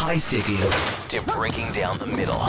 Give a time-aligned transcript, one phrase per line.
[0.00, 0.56] high sticking
[1.08, 2.40] to breaking down the middle.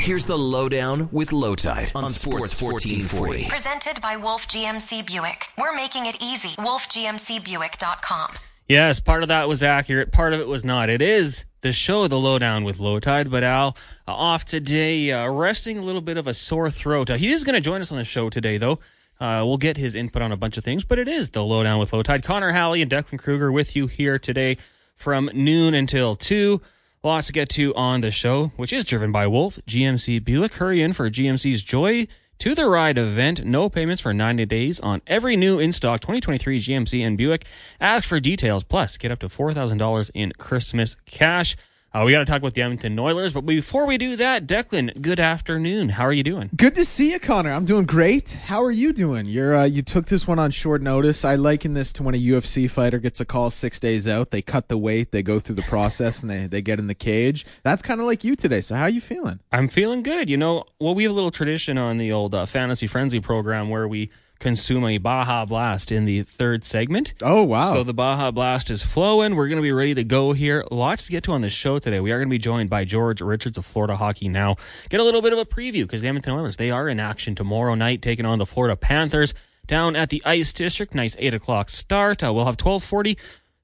[0.00, 3.48] Here's the lowdown with Lowetide on Sports 1440.
[3.48, 5.46] Presented by Wolf GMC Buick.
[5.56, 6.48] We're making it easy.
[6.56, 8.32] WolfGMCBuick.com.
[8.68, 10.10] Yes, part of that was accurate.
[10.10, 10.90] Part of it was not.
[10.90, 13.76] It is the show, The Lowdown with Lowetide, but Al
[14.08, 17.10] uh, off today, uh, resting a little bit of a sore throat.
[17.10, 18.80] Uh, he is going to join us on the show today, though.
[19.20, 21.78] Uh, we'll get his input on a bunch of things, but it is The Lowdown
[21.78, 22.24] with Lowetide.
[22.24, 24.58] Connor Halley and Declan Kruger with you here today
[24.96, 26.60] from noon until 2.
[27.02, 30.54] Lots to get to on the show, which is driven by Wolf, GMC Buick.
[30.54, 32.06] Hurry in for GMC's Joy
[32.38, 33.44] to the Ride event.
[33.44, 37.44] No payments for 90 days on every new in stock 2023 GMC and Buick.
[37.80, 38.64] Ask for details.
[38.64, 41.56] Plus, get up to $4,000 in Christmas cash.
[41.94, 45.00] Uh, we got to talk about the Edmonton Oilers, but before we do that, Declan,
[45.00, 45.90] good afternoon.
[45.90, 46.50] How are you doing?
[46.56, 47.52] Good to see you, Connor.
[47.52, 48.32] I'm doing great.
[48.46, 49.26] How are you doing?
[49.26, 51.24] You're uh, you took this one on short notice.
[51.24, 54.32] I liken this to when a UFC fighter gets a call six days out.
[54.32, 56.96] They cut the weight, they go through the process, and they, they get in the
[56.96, 57.46] cage.
[57.62, 58.60] That's kind of like you today.
[58.60, 59.38] So how are you feeling?
[59.52, 60.28] I'm feeling good.
[60.28, 63.68] You know, well, we have a little tradition on the old uh, Fantasy Frenzy program
[63.68, 67.14] where we consume a Baja Blast in the third segment.
[67.22, 67.72] Oh, wow.
[67.72, 69.36] So the Baja Blast is flowing.
[69.36, 70.64] We're going to be ready to go here.
[70.70, 72.00] Lots to get to on the show today.
[72.00, 74.56] We are going to be joined by George Richards of Florida Hockey Now.
[74.88, 77.34] Get a little bit of a preview because the Edmonton Oilers, they are in action
[77.34, 79.34] tomorrow night taking on the Florida Panthers
[79.66, 80.94] down at the Ice District.
[80.94, 82.22] Nice 8 o'clock start.
[82.22, 83.16] Uh, we'll have 1240.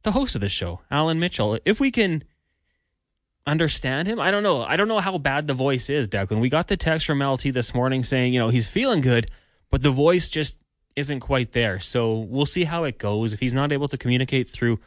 [0.02, 1.58] The host of the show, Alan Mitchell.
[1.66, 2.24] If we can
[3.46, 4.20] understand him.
[4.20, 4.62] I don't know.
[4.62, 6.40] I don't know how bad the voice is, Declan.
[6.40, 9.30] We got the text from LT this morning saying, you know, he's feeling good,
[9.70, 10.58] but the voice just
[10.96, 11.80] isn't quite there.
[11.80, 13.32] So we'll see how it goes.
[13.32, 14.80] If he's not able to communicate through,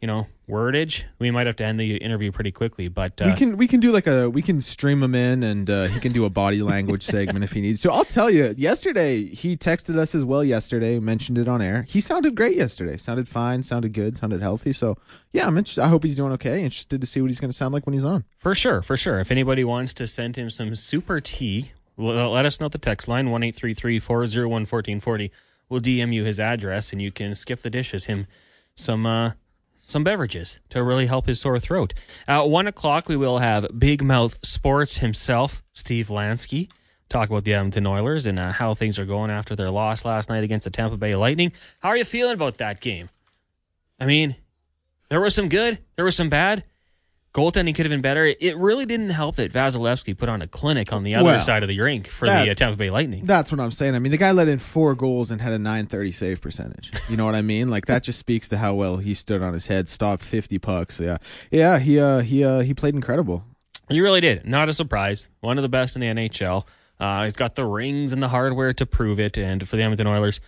[0.00, 2.88] you know, wordage, we might have to end the interview pretty quickly.
[2.88, 5.68] But uh, we can we can do like a we can stream him in and
[5.68, 8.54] uh, he can do a body language segment if he needs So I'll tell you,
[8.56, 10.42] yesterday he texted us as well.
[10.42, 11.84] Yesterday mentioned it on air.
[11.88, 12.96] He sounded great yesterday.
[12.96, 13.62] Sounded fine.
[13.62, 14.16] Sounded good.
[14.16, 14.72] Sounded healthy.
[14.72, 14.96] So
[15.32, 15.82] yeah, I'm interested.
[15.82, 16.64] I hope he's doing okay.
[16.64, 18.24] Interested to see what he's going to sound like when he's on.
[18.38, 19.20] For sure, for sure.
[19.20, 23.30] If anybody wants to send him some super tea, let us know the text line
[23.30, 25.30] one eight three three four zero one fourteen forty
[25.68, 28.26] we'll DM you his address and you can skip the dishes him
[28.74, 29.32] some uh,
[29.82, 31.94] some beverages to really help his sore throat.
[32.28, 36.70] At one o'clock, we will have Big Mouth Sports himself, Steve Lansky,
[37.08, 40.28] talk about the Edmonton Oilers and uh, how things are going after their loss last
[40.28, 41.52] night against the Tampa Bay Lightning.
[41.80, 43.08] How are you feeling about that game?
[43.98, 44.36] I mean,
[45.08, 46.64] there was some good, there was some bad
[47.34, 48.24] goaltending could have been better.
[48.26, 51.62] It really didn't help that Vasilevskiy put on a clinic on the other Well, side
[51.62, 53.24] of the rink for that- the uh, Tampa Bay Lightning.
[53.24, 53.94] That's what I'm saying.
[53.94, 56.90] I mean, the guy let in four goals and had a 930 save percentage.
[57.08, 57.68] You know what I mean?
[57.70, 60.98] Like that just speaks to how well he stood on his head, stopped 50 pucks.
[61.00, 61.18] Yeah,
[61.50, 61.78] yeah.
[61.78, 63.44] He uh he uh he played incredible.
[63.88, 64.46] You really did.
[64.46, 65.28] Not a surprise.
[65.40, 66.64] One of the best in the NHL.
[67.00, 69.36] Uh, he's got the rings and the hardware to prove it.
[69.38, 70.38] And for the Edmonton Oilers,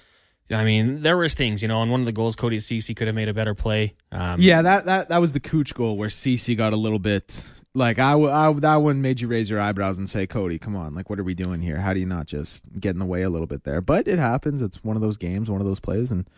[0.50, 3.06] I mean, there was things, you know, on one of the goals, Cody Ceci could
[3.06, 3.94] have made a better play.
[4.10, 7.48] Um, Yeah, that that that was the Kuch goal where Ceci got a little bit
[7.74, 10.76] like I, w- I that one made you raise your eyebrows and say, Cody, come
[10.76, 11.78] on, like what are we doing here?
[11.78, 13.80] How do you not just get in the way a little bit there?
[13.80, 14.60] But it happens.
[14.60, 16.28] It's one of those games, one of those plays, and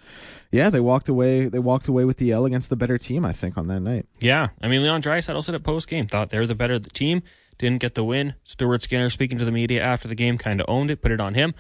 [0.53, 1.49] yeah, they walked away.
[1.49, 4.07] They walked away with the L against the better team, I think, on that night.
[4.21, 4.49] Yeah.
[4.63, 7.23] I mean, Leon Draisaitl said at post game, thought they're the better team,
[7.59, 8.35] didn't get the win.
[8.45, 11.21] Stuart Skinner, speaking to the media after the game, kind of owned it, put it
[11.21, 11.55] on him.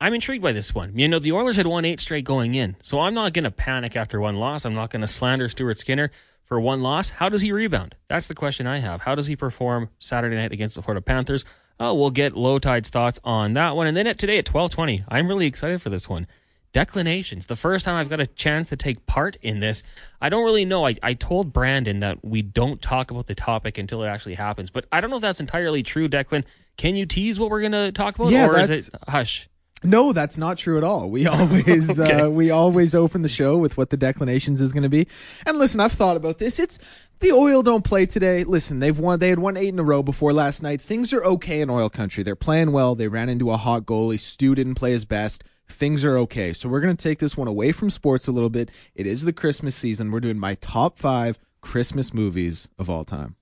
[0.00, 0.96] I'm intrigued by this one.
[0.98, 3.50] You know, the Oilers had won eight straight going in, so I'm not going to
[3.50, 4.64] panic after one loss.
[4.64, 6.10] I'm not going to slander Stuart Skinner
[6.44, 7.10] for one loss.
[7.10, 7.94] How does he rebound?
[8.08, 9.02] That's the question I have.
[9.02, 11.44] How does he perform Saturday night against the Florida Panthers?
[11.78, 15.28] Oh, we'll get Lowetide's thoughts on that one, and then at today at 12:20, I'm
[15.28, 16.26] really excited for this one.
[16.72, 17.46] Declinations.
[17.46, 19.82] The first time I've got a chance to take part in this.
[20.20, 20.86] I don't really know.
[20.86, 24.70] I, I told Brandon that we don't talk about the topic until it actually happens,
[24.70, 26.44] but I don't know if that's entirely true, Declan.
[26.76, 29.48] Can you tease what we're going to talk about, Yeah, or is it hush?
[29.82, 31.08] No, that's not true at all.
[31.08, 32.12] We always Okay.
[32.20, 35.06] uh, we always open the show with what the declinations is going to be.
[35.46, 36.58] And listen, I've thought about this.
[36.58, 36.78] It's
[37.20, 38.44] the Oil don't play today.
[38.44, 39.18] Listen, they've won.
[39.18, 40.80] They had won eight in a row before last night.
[40.80, 42.22] Things are okay in Oil Country.
[42.22, 42.94] They're playing well.
[42.94, 44.20] They ran into a hot goalie.
[44.20, 45.44] Stu didn't play his best.
[45.68, 46.52] Things are okay.
[46.52, 48.70] So we're going to take this one away from sports a little bit.
[48.94, 50.10] It is the Christmas season.
[50.10, 53.36] We're doing my top five Christmas movies of all time.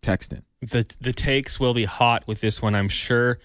[0.00, 0.42] Text in.
[0.62, 3.38] the the takes will be hot with this one, I'm sure.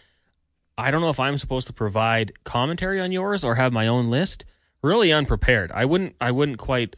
[0.77, 4.09] I don't know if I'm supposed to provide commentary on yours or have my own
[4.09, 4.45] list.
[4.81, 5.71] Really unprepared.
[5.71, 6.95] I wouldn't I wouldn't quite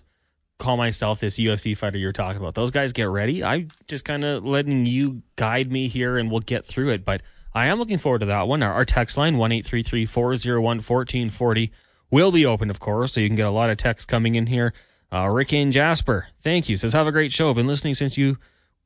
[0.57, 2.55] call myself this UFC fighter you're talking about.
[2.55, 3.43] Those guys get ready.
[3.43, 7.05] I'm just kind of letting you guide me here and we'll get through it.
[7.05, 7.21] But
[7.53, 8.63] I am looking forward to that one.
[8.63, 11.71] Our, our text line, 1 401 1440,
[12.09, 14.47] will be open, of course, so you can get a lot of texts coming in
[14.47, 14.73] here.
[15.11, 16.77] Uh, Rick and Jasper, thank you.
[16.77, 17.53] Says, have a great show.
[17.53, 18.37] Been listening since you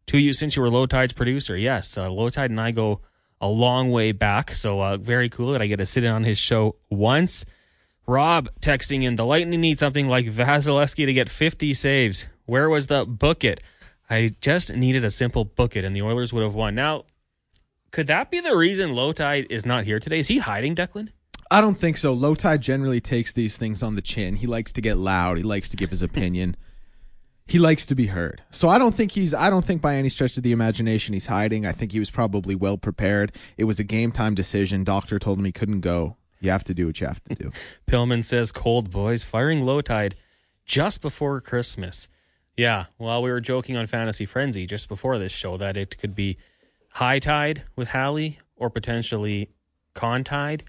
[0.08, 1.58] to you since you were Lowetide's producer.
[1.58, 3.02] Yes, uh, Lowetide and I go
[3.42, 4.54] a long way back.
[4.54, 7.44] So uh, very cool that I get to sit in on his show once.
[8.08, 12.28] Rob texting in the Lightning need something like Vasilevsky to get 50 saves.
[12.46, 13.62] Where was the book it?
[14.10, 16.76] I just needed a simple book it, and the Oilers would have won.
[16.76, 17.06] Now,
[17.92, 20.20] could that be the reason Lowetide is not here today?
[20.20, 21.10] Is he hiding, Declan?
[21.50, 22.14] I don't think so.
[22.14, 24.38] Lowetide generally takes these things on the chin.
[24.38, 25.38] He likes to get loud.
[25.38, 26.56] He likes to give his opinion.
[27.48, 28.44] He likes to be heard.
[28.52, 31.26] So I don't think he's I don't think by any stretch of the imagination he's
[31.26, 31.66] hiding.
[31.66, 33.34] I think he was probably well prepared.
[33.58, 34.84] It was a game time decision.
[34.84, 36.16] Doctor told him he couldn't go.
[36.40, 37.52] You have to do what you have to do.
[37.88, 40.16] Pillman says, cold boys, firing low tide
[40.66, 42.08] just before Christmas.
[42.58, 46.16] Yeah, well, we were joking on Fantasy Frenzy just before this show that it could
[46.16, 46.38] be
[46.94, 49.50] high tide with Halley or potentially
[49.94, 50.64] con tide.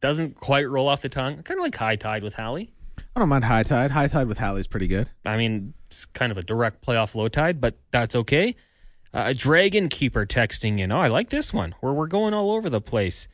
[0.00, 1.42] Doesn't quite roll off the tongue.
[1.42, 2.70] Kind of like high tide with Halley.
[3.16, 3.90] I don't mind high tide.
[3.90, 5.08] High tide with Halley's pretty good.
[5.24, 8.56] I mean, it's kind of a direct playoff low tide, but that's okay.
[9.12, 10.90] Uh, Dragon Keeper texting in.
[10.90, 13.28] Oh, I like this one where we're going all over the place.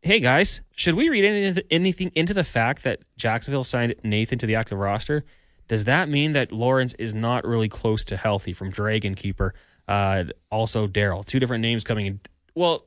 [0.00, 4.46] Hey guys, should we read any- anything into the fact that Jacksonville signed Nathan to
[4.46, 5.24] the active roster?
[5.68, 9.54] Does that mean that Lawrence is not really close to healthy from Dragon Keeper?
[9.86, 11.24] Uh, also, Daryl.
[11.24, 12.20] Two different names coming in.
[12.56, 12.86] Well,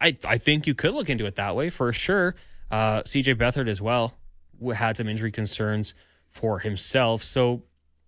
[0.00, 2.34] I I think you could look into it that way for sure.
[2.72, 4.14] Uh, CJ Beathard as well
[4.74, 5.94] had some injury concerns
[6.32, 7.22] for himself.
[7.22, 7.62] So,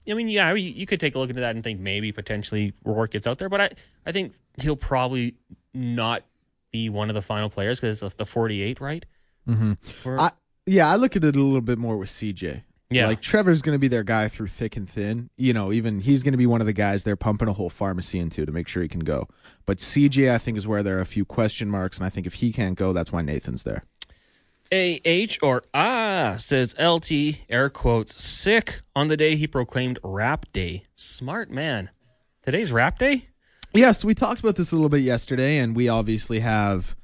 [0.09, 2.73] I mean, yeah, you, you could take a look into that and think maybe potentially
[2.85, 3.71] Rourke gets out there, but I,
[4.07, 5.37] I think he'll probably
[5.73, 6.25] not
[6.73, 9.07] be one of the final players because it's the 48, right?
[9.49, 10.19] Mm-hmm.
[10.19, 10.31] I,
[10.67, 12.63] yeah, I look at it a little bit more with CJ.
[12.91, 13.07] Yeah.
[13.07, 15.31] Like Trevor's going to be their guy through thick and thin.
[15.37, 17.71] You know, even he's going to be one of the guys they're pumping a whole
[17.71, 19.29] pharmacy into to make sure he can go.
[19.67, 21.97] But CJ, I think, is where there are a few question marks.
[21.97, 23.85] And I think if he can't go, that's why Nathan's there.
[24.73, 30.85] AH or ah says LT air quotes sick on the day he proclaimed rap day.
[30.95, 31.91] Smart man.
[32.43, 33.29] Today's rap day?
[33.73, 36.95] Yes, we talked about this a little bit yesterday, and we obviously have.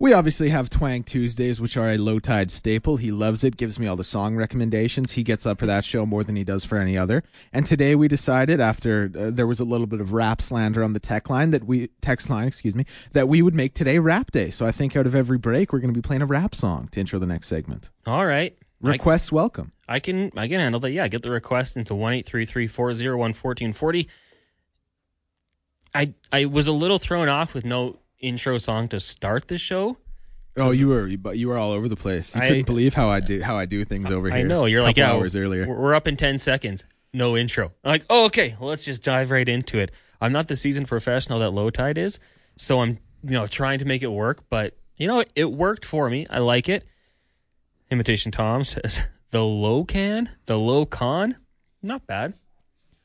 [0.00, 2.98] We obviously have Twang Tuesdays, which are a low tide staple.
[2.98, 5.12] He loves it, gives me all the song recommendations.
[5.12, 7.24] He gets up for that show more than he does for any other.
[7.52, 10.92] And today we decided, after uh, there was a little bit of rap slander on
[10.92, 14.30] the tech line that we text line, excuse me, that we would make today rap
[14.30, 14.50] day.
[14.50, 16.88] So I think out of every break, we're going to be playing a rap song
[16.92, 17.90] to intro the next segment.
[18.06, 18.56] All right.
[18.86, 19.72] I, Requests welcome.
[19.88, 20.92] I can I can handle that.
[20.92, 24.08] Yeah, get the request into one eight three three four zero one fourteen forty.
[25.92, 29.98] I I was a little thrown off with no intro song to start the show.
[30.56, 32.34] Oh, you were but you were all over the place.
[32.34, 34.38] You I- couldn't believe how I do how I do things over here.
[34.38, 35.66] I know you're like yeah, hours earlier.
[35.68, 36.84] We're we're up in ten seconds.
[37.12, 37.72] No intro.
[37.84, 39.90] I'm like, oh, okay, well, let's just dive right into it.
[40.20, 42.18] I'm not the seasoned professional that Lowetide is,
[42.56, 44.44] so I'm you know trying to make it work.
[44.50, 46.26] But you know, it, it worked for me.
[46.28, 46.84] I like it.
[47.90, 51.36] Imitation Tom says the low can, the low con,
[51.82, 52.34] not bad,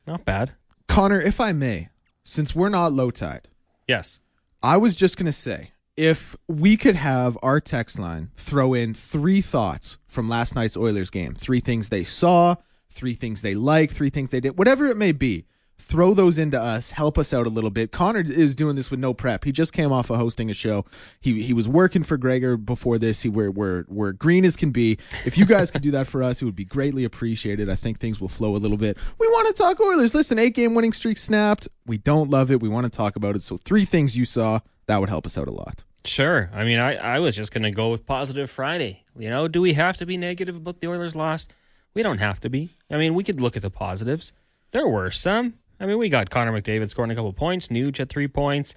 [0.08, 0.54] not bad.
[0.88, 1.90] Connor, if I may,
[2.24, 3.48] since we're not low tide,
[3.88, 4.20] Yes.
[4.66, 8.94] I was just going to say if we could have our text line throw in
[8.94, 12.56] three thoughts from last night's Oilers game, three things they saw,
[12.90, 15.48] three things they liked, three things they did, whatever it may be,
[15.84, 17.92] throw those into us, help us out a little bit.
[17.92, 19.44] Connor is doing this with no prep.
[19.44, 20.86] He just came off of hosting a show.
[21.22, 23.22] He he was working for Gregor before this.
[23.22, 24.98] He we're we're, we're green as can be.
[25.26, 27.70] If you guys could do that for us, it would be greatly appreciated.
[27.70, 28.98] I think things will flow a little bit.
[29.20, 30.16] We want to talk Oilers.
[30.16, 31.68] Listen, eight game winning streak snapped.
[31.86, 32.62] We don't love it.
[32.62, 33.44] We want to talk about it.
[33.44, 35.84] So three things you saw that would help us out a lot.
[36.06, 36.50] Sure.
[36.54, 39.04] I mean, I, I was just going to go with positive Friday.
[39.18, 41.48] You know, do we have to be negative about the Oilers' loss?
[41.94, 42.72] We don't have to be.
[42.90, 44.34] I mean, we could look at the positives.
[44.72, 45.54] There were some.
[45.80, 48.74] I mean, we got Connor McDavid scoring a couple points, Nuge at three points,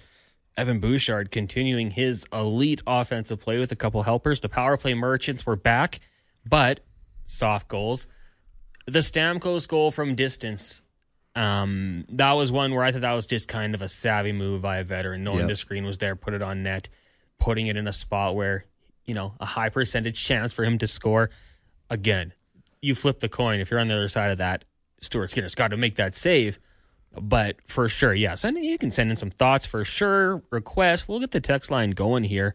[0.56, 4.40] Evan Bouchard continuing his elite offensive play with a couple helpers.
[4.40, 6.00] The power play merchants were back,
[6.44, 6.80] but
[7.26, 8.06] soft goals.
[8.86, 10.80] The Stamkos goal from distance,
[11.34, 14.62] um, that was one where I thought that was just kind of a savvy move
[14.62, 15.48] by a veteran, knowing Yep.
[15.48, 16.88] the screen was there, put it on net,
[17.38, 18.64] putting it in a spot where,
[19.04, 21.30] you know, a high percentage chance for him to score.
[21.90, 22.32] Again,
[22.80, 23.60] you flip the coin.
[23.60, 24.64] If you're on the other side of that,
[25.02, 26.58] Stuart Skinner's got to make that save.
[27.20, 30.42] But for sure, yeah, send you can send in some thoughts for sure.
[30.50, 31.08] Requests.
[31.08, 32.54] We'll get the text line going here.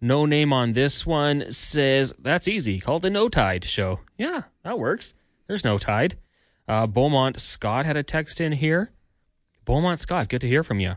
[0.00, 2.80] No name on this one says that's easy.
[2.80, 4.00] Call the No Tide Show.
[4.16, 5.12] Yeah, that works.
[5.46, 6.16] There's no tide.
[6.66, 8.92] Uh, Beaumont Scott had a text in here.
[9.64, 10.96] Beaumont Scott, good to hear from you.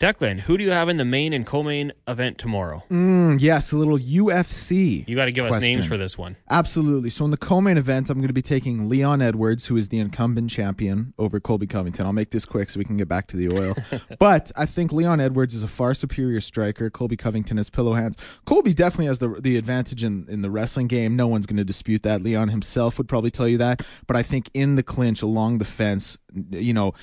[0.00, 2.82] Declan, who do you have in the main and co-main event tomorrow?
[2.90, 5.06] Mm, yes, a little UFC.
[5.06, 6.38] You got to give us names for this one.
[6.48, 7.10] Absolutely.
[7.10, 9.98] So in the co-main event, I'm going to be taking Leon Edwards, who is the
[9.98, 12.06] incumbent champion over Colby Covington.
[12.06, 13.76] I'll make this quick so we can get back to the oil.
[14.18, 16.88] but I think Leon Edwards is a far superior striker.
[16.88, 18.16] Colby Covington has pillow hands.
[18.46, 21.14] Colby definitely has the the advantage in, in the wrestling game.
[21.14, 22.22] No one's going to dispute that.
[22.22, 23.82] Leon himself would probably tell you that.
[24.06, 26.16] But I think in the clinch along the fence,
[26.50, 26.94] you know,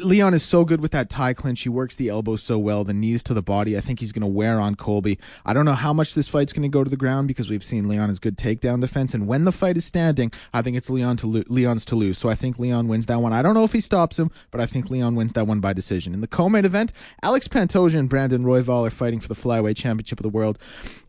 [0.00, 1.60] Leon is so good with that tie clinch.
[1.60, 3.76] He works the elbows so well, the knees to the body.
[3.76, 5.16] I think he's going to wear on Colby.
[5.44, 7.62] I don't know how much this fight's going to go to the ground because we've
[7.62, 9.14] seen Leon has good takedown defense.
[9.14, 12.18] And when the fight is standing, I think it's Leon to lo- Leon's to lose.
[12.18, 13.32] So I think Leon wins that one.
[13.32, 15.72] I don't know if he stops him, but I think Leon wins that one by
[15.72, 16.14] decision.
[16.14, 20.18] In the co-main event, Alex Pantoja and Brandon Royval are fighting for the flyweight championship
[20.18, 20.58] of the world.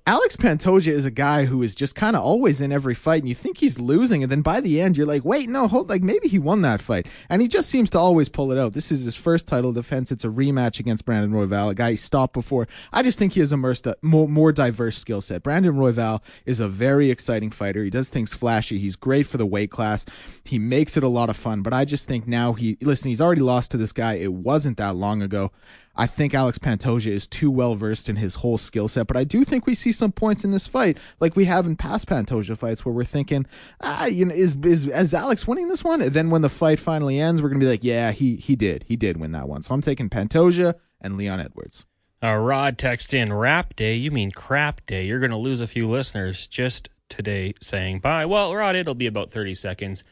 [0.08, 3.28] Alex Pantoja is a guy who is just kind of always in every fight, and
[3.28, 6.02] you think he's losing, and then by the end, you're like, wait, no, hold, like
[6.02, 8.72] maybe he won that fight, and he just seems to always pull it out.
[8.72, 10.10] This is his first title defense.
[10.10, 12.70] It's a rematch against Brandon Royval, a guy he stopped before.
[12.94, 15.44] I just think he has a more, more, more diverse skill set.
[15.44, 17.84] Brandon Royval is a very exciting fighter.
[17.84, 18.78] He does things flashy.
[18.78, 20.06] He's great for the weight class.
[20.46, 23.10] He makes it a lot of fun, but I just think now he listen.
[23.10, 24.14] He's already lost to this guy.
[24.14, 25.52] It wasn't that long ago.
[25.98, 29.24] I think Alex Pantoja is too well versed in his whole skill set, but I
[29.24, 32.58] do think we see some points in this fight, like we have in past Pantoja
[32.58, 33.46] fights, where we're thinking,
[33.82, 36.02] ah, you know, is is is Alex winning this one?
[36.02, 38.86] And then when the fight finally ends, we're gonna be like, yeah, he he did,
[38.88, 39.62] he did win that one.
[39.62, 41.86] So I'm taking Pantoja and Leon Edwards.
[42.24, 43.96] Uh, Rod text in rap day.
[43.96, 45.06] You mean crap day?
[45.06, 48.26] You're to lose a few listeners just today saying bye.
[48.26, 50.04] Well, Rod, it'll be about 30 seconds,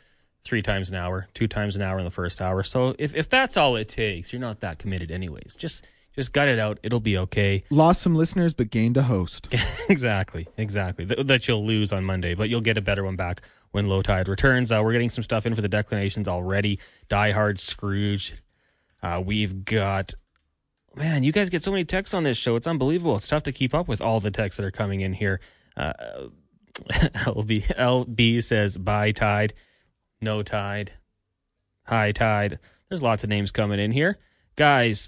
[0.45, 2.63] three times an hour, two times an hour in the first hour.
[2.63, 5.55] So if, if that's all it takes, you're not that committed anyways.
[5.57, 5.85] Just
[6.15, 6.79] just gut it out.
[6.81, 7.65] It'll be okay.
[7.69, 9.53] Lost some listeners, but gained a host.
[9.89, 11.05] exactly, exactly.
[11.05, 14.29] Th- that you'll lose on Monday, but you'll get a better one back when Lowetide
[14.29, 14.71] returns.
[14.71, 16.79] Uh, we're getting some stuff in for the declinations already.
[17.09, 18.41] Die Hard Scrooge.
[19.03, 20.13] Uh, we've got
[20.95, 22.55] man, you guys get so many texts on this show.
[22.55, 23.17] It's unbelievable.
[23.17, 25.39] It's tough to keep up with all the texts that are coming in here.
[25.75, 25.93] Uh,
[26.89, 29.53] LB, LB says, bye tide,
[30.21, 30.93] no tide,
[31.85, 32.59] high tide.
[32.89, 34.17] There's lots of names coming in here.
[34.55, 35.07] Guys,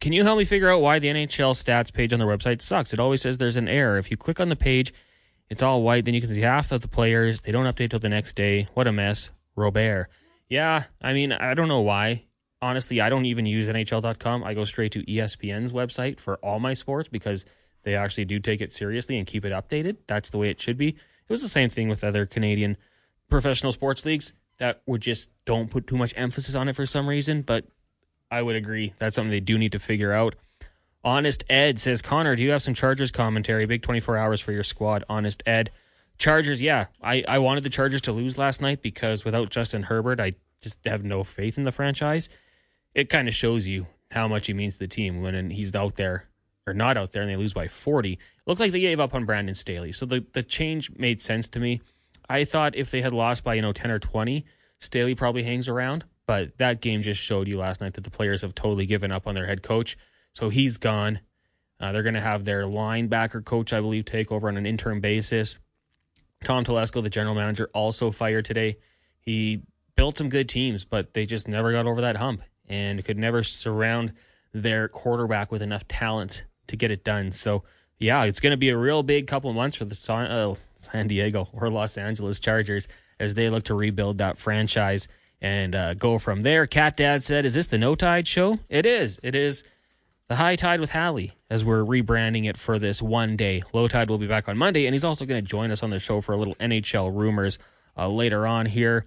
[0.00, 2.92] can you help me figure out why the NHL stats page on their website sucks?
[2.92, 3.98] It always says there's an error.
[3.98, 4.92] If you click on the page,
[5.48, 6.04] it's all white.
[6.04, 7.40] Then you can see half of the players.
[7.40, 8.68] They don't update till the next day.
[8.74, 9.30] What a mess.
[9.56, 10.08] Robert.
[10.48, 12.24] Yeah, I mean, I don't know why
[12.62, 14.44] honestly, I don't even use NHL.com.
[14.44, 17.44] I go straight to ESPN's website for all my sports because
[17.82, 19.98] they actually do take it seriously and keep it updated.
[20.06, 20.88] That's the way it should be.
[20.88, 22.76] It was the same thing with other Canadian
[23.30, 27.08] professional sports leagues that would just don't put too much emphasis on it for some
[27.08, 27.42] reason.
[27.42, 27.64] But
[28.30, 30.34] I would agree that's something they do need to figure out.
[31.02, 33.64] Honest Ed says, Connor, do you have some Chargers commentary?
[33.64, 35.04] Big 24 hours for your squad.
[35.08, 35.70] Honest Ed.
[36.18, 36.86] Chargers, yeah.
[37.02, 40.78] I, I wanted the Chargers to lose last night because without Justin Herbert, I just
[40.84, 42.28] have no faith in the franchise
[42.94, 45.94] it kind of shows you how much he means to the team when he's out
[45.96, 46.28] there
[46.66, 48.12] or not out there and they lose by 40.
[48.12, 49.92] It looked like they gave up on Brandon Staley.
[49.92, 51.80] So the, the change made sense to me.
[52.30, 54.46] I thought if they had lost by, you know, 10 or 20,
[54.78, 56.04] Staley probably hangs around.
[56.26, 59.26] But that game just showed you last night that the players have totally given up
[59.26, 59.98] on their head coach.
[60.32, 61.18] So he's gone.
[61.80, 65.00] Uh, they're going to have their linebacker coach, I believe, take over on an interim
[65.00, 65.58] basis.
[66.44, 68.78] Tom Telesco, the general manager, also fired today.
[69.18, 69.62] He
[69.96, 73.42] built some good teams, but they just never got over that hump and could never
[73.42, 74.12] surround
[74.52, 77.32] their quarterback with enough talent to get it done.
[77.32, 77.64] So,
[77.98, 81.48] yeah, it's going to be a real big couple months for the uh, San Diego
[81.52, 85.08] or Los Angeles Chargers as they look to rebuild that franchise
[85.40, 86.66] and uh, go from there.
[86.66, 88.58] Cat Dad said, Is this the No Tide show?
[88.68, 89.20] It is.
[89.22, 89.64] It is
[90.28, 93.62] the High Tide with Halley as we're rebranding it for this one day.
[93.72, 95.98] Lowetide will be back on Monday, and he's also going to join us on the
[95.98, 97.58] show for a little NHL rumors
[97.96, 99.06] uh, later on here.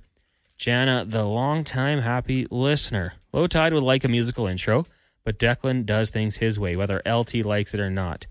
[0.58, 3.14] Jana, the longtime happy listener.
[3.34, 4.86] Lowetide would like a musical intro,
[5.24, 8.28] but Declan does things his way, whether LT likes it or not.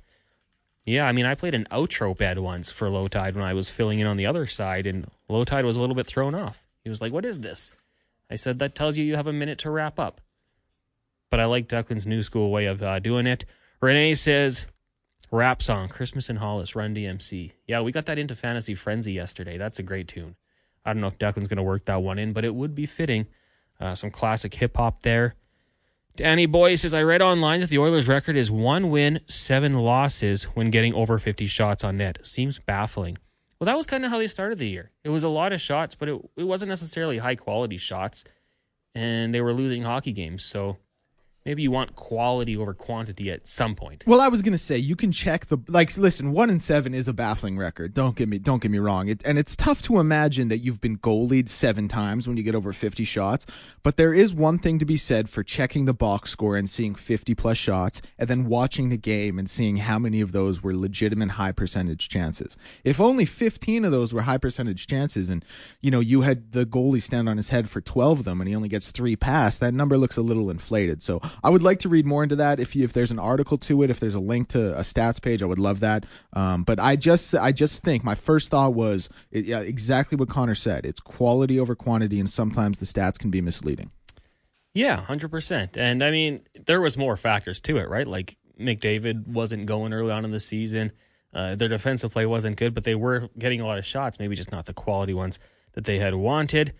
[0.84, 4.00] Yeah, I mean, I played an outro bed once for Lowetide when I was filling
[4.00, 6.64] in on the other side, and Lowetide was a little bit thrown off.
[6.82, 7.70] He was like, What is this?
[8.30, 10.20] I said, That tells you you have a minute to wrap up.
[11.30, 13.44] But I like Declan's new school way of uh, doing it.
[13.80, 14.66] Renee says,
[15.30, 17.52] Rap song, Christmas in Hollis, Run DMC.
[17.66, 19.56] Yeah, we got that into Fantasy Frenzy yesterday.
[19.56, 20.36] That's a great tune.
[20.84, 22.86] I don't know if Declan's going to work that one in, but it would be
[22.86, 23.26] fitting.
[23.80, 25.36] Uh, some classic hip hop there.
[26.14, 30.44] Danny Boy says, I read online that the Oilers' record is one win, seven losses
[30.44, 32.18] when getting over 50 shots on net.
[32.26, 33.16] Seems baffling.
[33.58, 34.90] Well, that was kind of how they started the year.
[35.04, 38.24] It was a lot of shots, but it, it wasn't necessarily high quality shots,
[38.94, 40.44] and they were losing hockey games.
[40.44, 40.76] So
[41.44, 44.04] maybe you want quality over quantity at some point.
[44.06, 45.96] Well, I was gonna say you can check the like.
[45.96, 47.94] Listen, one and seven is a baffling record.
[47.94, 49.08] Don't get me don't get me wrong.
[49.08, 52.54] It, and it's tough to imagine that you've been goalied seven times when you get
[52.54, 53.46] over fifty shots.
[53.82, 56.94] But there is one thing to be said for checking the box score and seeing
[56.94, 60.74] fifty plus shots, and then watching the game and seeing how many of those were
[60.74, 62.56] legitimate high percentage chances.
[62.84, 65.44] If only fifteen of those were high percentage chances, and
[65.80, 68.48] you know you had the goalie stand on his head for twelve of them, and
[68.48, 71.02] he only gets three past, that number looks a little inflated.
[71.02, 72.60] So I would like to read more into that.
[72.60, 75.20] If you, if there's an article to it, if there's a link to a stats
[75.20, 76.04] page, I would love that.
[76.32, 80.28] Um, but I just I just think my first thought was it, yeah, exactly what
[80.28, 80.86] Connor said.
[80.86, 83.90] It's quality over quantity, and sometimes the stats can be misleading.
[84.74, 85.76] Yeah, hundred percent.
[85.76, 88.06] And I mean, there was more factors to it, right?
[88.06, 90.92] Like McDavid wasn't going early on in the season.
[91.34, 94.36] Uh, their defensive play wasn't good, but they were getting a lot of shots, maybe
[94.36, 95.38] just not the quality ones
[95.72, 96.74] that they had wanted.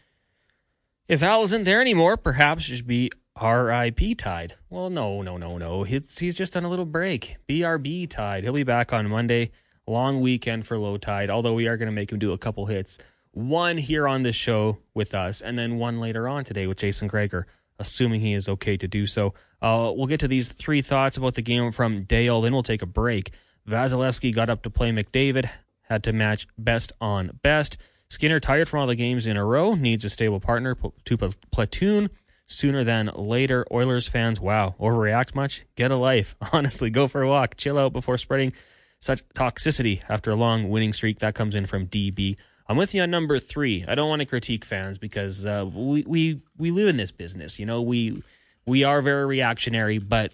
[1.09, 4.55] If Al isn't there anymore, perhaps should be RIP tied.
[4.69, 5.83] Well, no, no, no, no.
[5.85, 7.37] He's, he's just on a little break.
[7.49, 8.45] BRB tied.
[8.45, 9.51] He'll be back on Monday.
[9.87, 12.67] Long weekend for low tide, although we are going to make him do a couple
[12.67, 12.99] hits.
[13.33, 17.09] One here on this show with us, and then one later on today with Jason
[17.09, 17.47] Gregor,
[17.79, 19.35] assuming he is okay to do so.
[19.61, 22.83] Uh, we'll get to these three thoughts about the game from Dale, then we'll take
[22.83, 23.33] a break.
[23.69, 25.49] Vasilevsky got up to play McDavid,
[25.89, 27.77] had to match best on best.
[28.09, 31.17] Skinner, tired from all the games in a row, needs a stable partner to
[31.51, 32.11] platoon
[32.53, 33.67] sooner than later.
[33.71, 35.65] Oilers fans, wow, overreact much?
[35.77, 36.35] Get a life.
[36.53, 37.57] Honestly, go for a walk.
[37.57, 38.53] Chill out before spreading
[39.01, 41.19] such toxicity after a long winning streak.
[41.19, 42.37] That comes in from DB.
[42.69, 43.85] I'm with you on number three.
[43.87, 47.59] I don't want to critique fans because uh, we, we we live in this business.
[47.59, 48.23] You know, we
[48.67, 50.33] we are very reactionary, but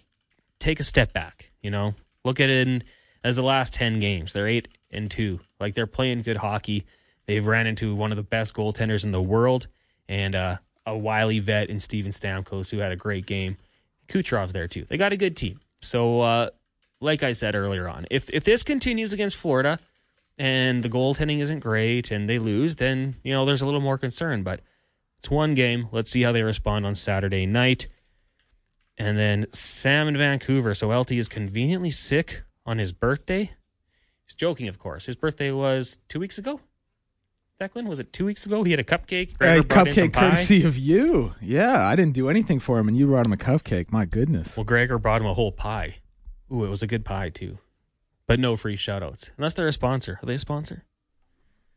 [0.59, 1.51] take a step back.
[1.63, 1.95] You know,
[2.25, 2.85] look at it in,
[3.25, 4.33] as the last ten games.
[4.33, 5.41] They're eight and two.
[5.59, 6.85] Like they're playing good hockey.
[7.27, 9.69] They've ran into one of the best goaltenders in the world
[10.09, 10.57] and uh,
[10.89, 13.57] a wily vet in Steven Stamkos who had a great game.
[14.09, 14.87] Kucherov's there too.
[14.89, 15.61] They got a good team.
[15.81, 16.51] So, uh,
[17.01, 19.79] like I said earlier on, if if this continues against Florida
[20.39, 23.99] and the goaltending isn't great and they lose, then you know there's a little more
[23.99, 24.43] concern.
[24.43, 24.61] But
[25.19, 25.89] it's one game.
[25.93, 27.87] Let's see how they respond on Saturday night.
[28.97, 30.75] And then Sam in Vancouver.
[30.75, 33.53] So LT is conveniently sick on his birthday.
[34.25, 35.07] He's joking, of course.
[35.07, 36.61] His birthday was two weeks ago.
[37.61, 38.63] Declan, was it two weeks ago?
[38.63, 39.33] He had a cupcake.
[39.41, 41.35] A cupcake courtesy of you.
[41.41, 43.91] Yeah, I didn't do anything for him, and you brought him a cupcake.
[43.91, 44.57] My goodness.
[44.57, 45.97] Well, Gregor brought him a whole pie.
[46.53, 47.59] Ooh, it was a good pie too,
[48.29, 50.21] but no free shoutouts unless they're a sponsor.
[50.23, 50.85] Are they a sponsor?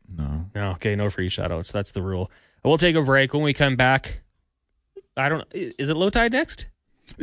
[0.08, 0.46] No.
[0.54, 0.70] No.
[0.72, 1.72] Okay, no free shoutouts.
[1.72, 2.30] That's the rule.
[2.64, 3.34] We'll take a break.
[3.34, 4.20] When we come back,
[5.16, 5.44] I don't.
[5.52, 6.66] Is it low tide next?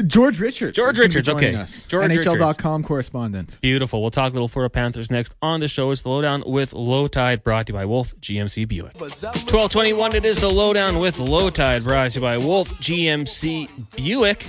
[0.06, 0.76] George Richards.
[0.76, 1.56] George Richards, okay.
[1.56, 1.88] Us.
[1.88, 3.58] George NHL.com correspondent.
[3.62, 4.02] Beautiful.
[4.02, 5.92] We'll talk little Florida Panthers next on the show.
[5.92, 8.96] It's the Lowdown with Lowetide, brought to you by Wolf GMC Buick.
[8.96, 14.48] 1221, it is the Lowdown with Lowetide, brought to you by Wolf GMC Buick.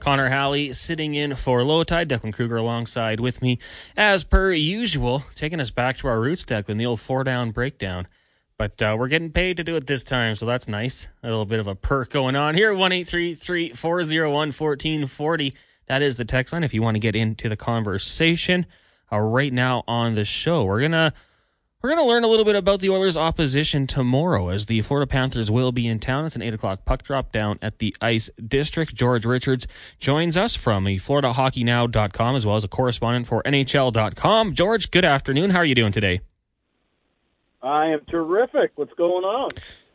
[0.00, 2.08] Connor Halley sitting in for Lowetide.
[2.08, 3.58] Declan Kruger alongside with me,
[3.96, 8.08] as per usual, taking us back to our roots, Declan, the old four down breakdown.
[8.60, 11.08] But uh, we're getting paid to do it this time, so that's nice.
[11.22, 12.74] A little bit of a perk going on here.
[12.74, 15.54] One eight three three four zero one fourteen forty.
[15.86, 18.66] That is the text line if you want to get into the conversation.
[19.10, 21.14] Uh, right now on the show, we're gonna
[21.80, 25.50] we're gonna learn a little bit about the Oilers' opposition tomorrow, as the Florida Panthers
[25.50, 26.26] will be in town.
[26.26, 28.94] It's an eight o'clock puck drop down at the Ice District.
[28.94, 29.66] George Richards
[29.98, 34.52] joins us from the FloridaHockeyNow.com as well as a correspondent for NHL.com.
[34.52, 35.48] George, good afternoon.
[35.48, 36.20] How are you doing today?
[37.62, 38.72] I am terrific.
[38.76, 39.50] What's going on?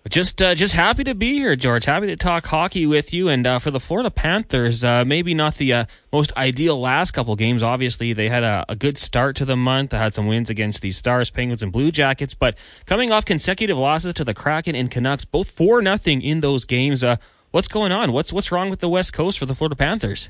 [0.08, 1.86] Just, uh, just happy to be here, George.
[1.86, 3.28] Happy to talk hockey with you.
[3.28, 7.36] And uh, for the Florida Panthers, uh, maybe not the uh, most ideal last couple
[7.36, 7.63] games.
[7.63, 9.89] Obviously, they had a, a, good start to the month.
[9.89, 12.36] They had some wins against the Stars, Penguins, and Blue Jackets.
[12.36, 16.65] But coming off consecutive losses to the Kraken and Canucks, both four nothing in those
[16.65, 17.04] games.
[17.04, 17.15] Uh,
[17.49, 18.12] what's going on?
[18.12, 20.30] What's what's wrong with the West Coast for the Florida Panthers?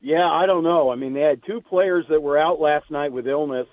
[0.00, 0.92] Yeah, I don't know.
[0.92, 3.66] I mean, they had two players that were out last night with illness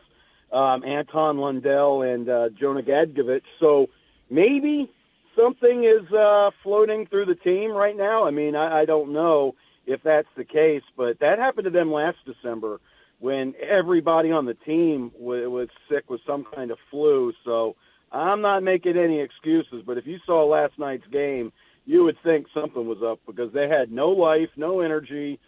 [0.51, 3.43] um, Anton Lundell and uh, Jonah Gadjovich.
[3.59, 3.87] So
[4.29, 4.91] maybe
[5.35, 8.25] something is uh, floating through the team right now.
[8.25, 11.91] I mean, I, I don't know if that's the case, but that happened to them
[11.91, 12.79] last December
[13.19, 17.33] when everybody on the team was, was sick with some kind of flu.
[17.45, 17.75] So
[18.11, 21.51] I'm not making any excuses, but if you saw last night's game,
[21.85, 25.39] you would think something was up because they had no life, no energy,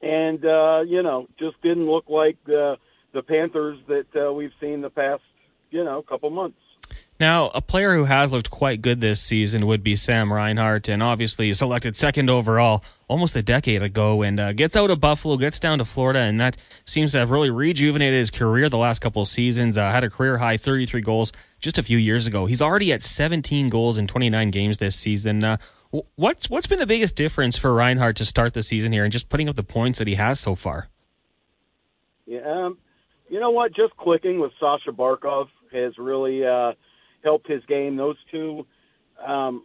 [0.00, 2.36] and uh, you know just didn't look like.
[2.48, 2.76] Uh,
[3.12, 5.22] the Panthers that uh, we've seen the past,
[5.70, 6.58] you know, couple months.
[7.20, 11.02] Now, a player who has looked quite good this season would be Sam Reinhart, and
[11.02, 15.58] obviously selected second overall almost a decade ago, and uh, gets out of Buffalo, gets
[15.58, 19.20] down to Florida, and that seems to have really rejuvenated his career the last couple
[19.20, 19.76] of seasons.
[19.76, 22.46] Uh, had a career high 33 goals just a few years ago.
[22.46, 25.42] He's already at 17 goals in 29 games this season.
[25.42, 25.56] Uh,
[26.14, 29.28] what's what's been the biggest difference for Reinhart to start the season here, and just
[29.28, 30.88] putting up the points that he has so far?
[32.26, 32.78] Yeah, um,
[33.28, 33.74] you know what?
[33.74, 36.72] Just clicking with Sasha Barkov has really uh,
[37.22, 37.96] helped his game.
[37.96, 38.66] Those two,
[39.26, 39.64] um,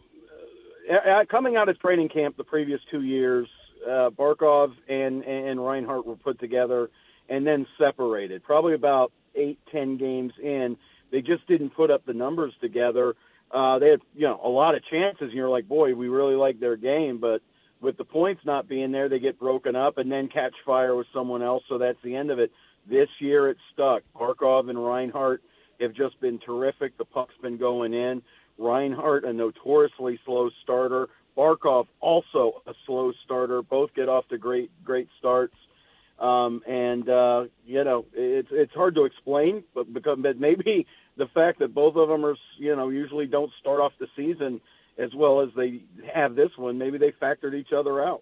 [0.91, 3.47] uh, coming out of training camp the previous two years,
[3.86, 6.89] uh, Barkov and and Reinhart were put together
[7.30, 8.43] and then separated.
[8.43, 10.78] Probably about eight, ten games in,
[11.12, 13.15] they just didn't put up the numbers together.
[13.52, 16.36] Uh, they had you know a lot of chances, and you're like, boy, we really
[16.36, 17.41] like their game, but
[17.82, 21.08] with the points not being there, they get broken up and then catch fire with
[21.13, 21.63] someone else.
[21.67, 22.52] So that's the end of it.
[22.89, 24.04] This year it stuck.
[24.15, 25.41] Barkov and Reinhart
[25.80, 26.98] have just been terrific.
[26.98, 28.22] The puck's been going in.
[28.58, 31.10] Reinhart, a notoriously slow starter.
[31.38, 33.62] Barkov also a slow starter.
[33.62, 35.56] Both get off to great great starts.
[36.19, 40.86] Um, and uh, you know, it's it's hard to explain, but because but maybe
[41.17, 44.62] the fact that both of them are you know usually don't start off the season
[44.98, 45.82] as well as they
[46.13, 48.22] have this one, maybe they factored each other out.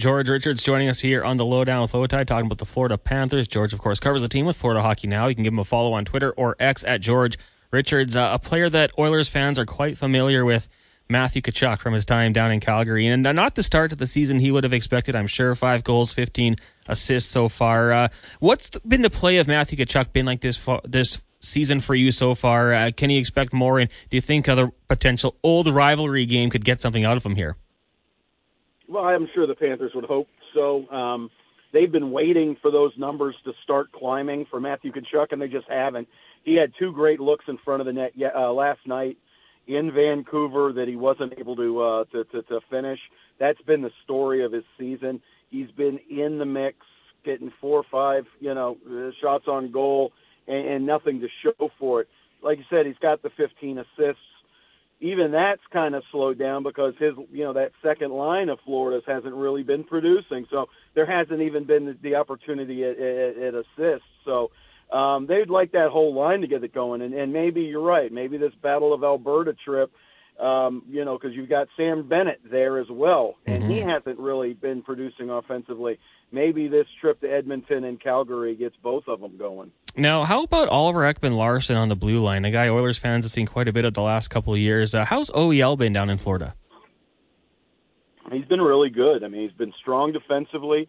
[0.00, 3.46] George Richards joining us here on the Lowdown with Lowetide, talking about the Florida Panthers.
[3.46, 5.26] George, of course, covers the team with Florida Hockey Now.
[5.26, 7.38] You can give him a follow on Twitter or X at George
[7.70, 10.68] Richards, uh, a player that Oilers fans are quite familiar with.
[11.10, 14.38] Matthew Tkachuk from his time down in Calgary, and not the start of the season
[14.38, 15.14] he would have expected.
[15.14, 16.56] I'm sure five goals, 15
[16.88, 17.92] assists so far.
[17.92, 18.08] Uh,
[18.38, 22.34] what's been the play of Matthew Tkachuk been like this this season for you so
[22.34, 22.72] far?
[22.72, 23.78] Uh, can you expect more?
[23.78, 27.34] And do you think other potential old rivalry game could get something out of him
[27.34, 27.56] here?
[28.90, 30.88] Well, I'm sure the Panthers would hope so.
[30.88, 31.30] Um,
[31.72, 35.68] they've been waiting for those numbers to start climbing for Matthew Tkachuk, and they just
[35.68, 36.08] haven't.
[36.42, 39.16] He had two great looks in front of the net uh, last night
[39.68, 42.98] in Vancouver that he wasn't able to, uh, to, to to finish.
[43.38, 45.22] That's been the story of his season.
[45.50, 46.78] He's been in the mix,
[47.24, 50.10] getting four or five, you know, uh, shots on goal,
[50.48, 52.08] and, and nothing to show for it.
[52.42, 54.22] Like you said, he's got the 15 assists.
[55.00, 59.02] Even that's kind of slowed down because his, you know, that second line of Florida's
[59.06, 60.46] hasn't really been producing.
[60.50, 64.06] So there hasn't even been the, opportunity at, at, at assists.
[64.26, 64.50] So
[64.92, 67.00] um, they'd like that whole line to get it going.
[67.00, 68.12] And, and maybe you're right.
[68.12, 69.90] Maybe this Battle of Alberta trip,
[70.40, 73.72] um, you know, because you've got Sam Bennett there as well, and mm-hmm.
[73.72, 75.98] he hasn't really been producing offensively.
[76.32, 79.72] Maybe this trip to Edmonton and Calgary gets both of them going.
[79.96, 82.44] Now, how about Oliver Ekman-Larsson on the blue line?
[82.44, 84.94] A guy Oilers fans have seen quite a bit of the last couple of years.
[84.94, 86.54] Uh, how's OEL been down in Florida?
[88.32, 89.24] He's been really good.
[89.24, 90.88] I mean, he's been strong defensively.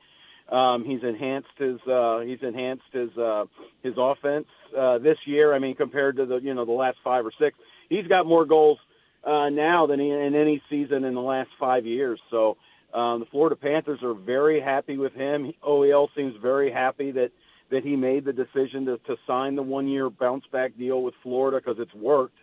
[0.50, 3.46] Um, he's enhanced his uh, he's enhanced his uh,
[3.84, 5.54] his offense uh, this year.
[5.54, 7.58] I mean, compared to the you know the last five or six,
[7.90, 8.78] he's got more goals
[9.24, 12.20] uh, now than in any season in the last five years.
[12.30, 12.58] So
[12.94, 15.54] um, the Florida Panthers are very happy with him.
[15.68, 17.32] OEL seems very happy that
[17.70, 21.14] that he made the decision to, to sign the one year bounce back deal with
[21.24, 22.36] Florida because it's worked.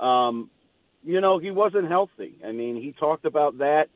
[0.00, 0.50] Um,
[1.04, 2.34] you know, he wasn't healthy.
[2.44, 3.86] I mean, he talked about that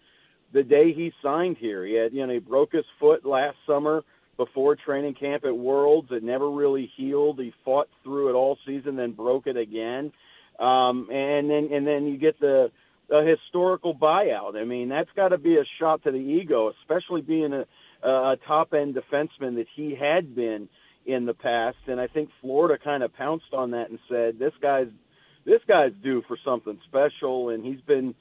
[0.53, 1.85] the day he signed here.
[1.85, 4.03] He had, you know, he broke his foot last summer
[4.37, 6.09] before training camp at Worlds.
[6.11, 7.39] It never really healed.
[7.39, 10.13] He fought through it all season, then broke it again.
[10.59, 12.71] Um, and then and then you get the
[13.11, 14.57] a historical buyout.
[14.57, 17.65] I mean, that's got to be a shot to the ego, especially being a,
[18.09, 20.69] a top end defenseman that he had been
[21.05, 21.77] in the past.
[21.87, 24.89] And I think Florida kind of pounced on that and said, "This guy's
[25.45, 28.15] this guy's due for something special." And he's been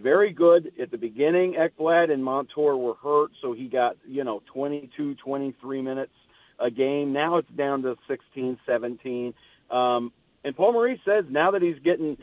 [0.00, 1.54] very good at the beginning.
[1.54, 6.12] Ekblad and Montour were hurt, so he got, you know, 22, 23 minutes
[6.58, 7.12] a game.
[7.12, 9.34] Now it's down to 16, 17.
[9.70, 10.12] Um,
[10.44, 12.16] and Paul Maurice says now that he's getting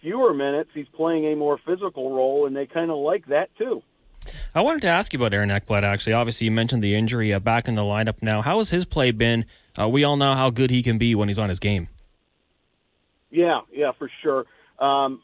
[0.00, 3.82] fewer minutes, he's playing a more physical role, and they kind of like that too.
[4.54, 6.14] I wanted to ask you about Aaron Ekblad, actually.
[6.14, 8.40] Obviously, you mentioned the injury uh, back in the lineup now.
[8.40, 9.44] How has his play been?
[9.78, 11.88] Uh, we all know how good he can be when he's on his game.
[13.30, 14.44] Yeah, yeah, for sure.
[14.78, 15.22] Um,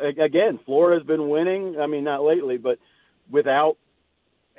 [0.00, 1.76] again, Florida's been winning.
[1.80, 2.78] I mean, not lately, but
[3.30, 3.78] without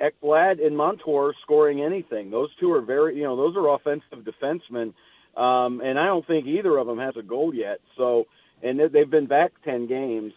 [0.00, 2.30] Ekblad and Montour scoring anything.
[2.30, 4.94] Those two are very, you know, those are offensive defensemen,
[5.36, 7.80] um, and I don't think either of them has a goal yet.
[7.96, 8.26] So,
[8.62, 10.32] and they've been back ten games.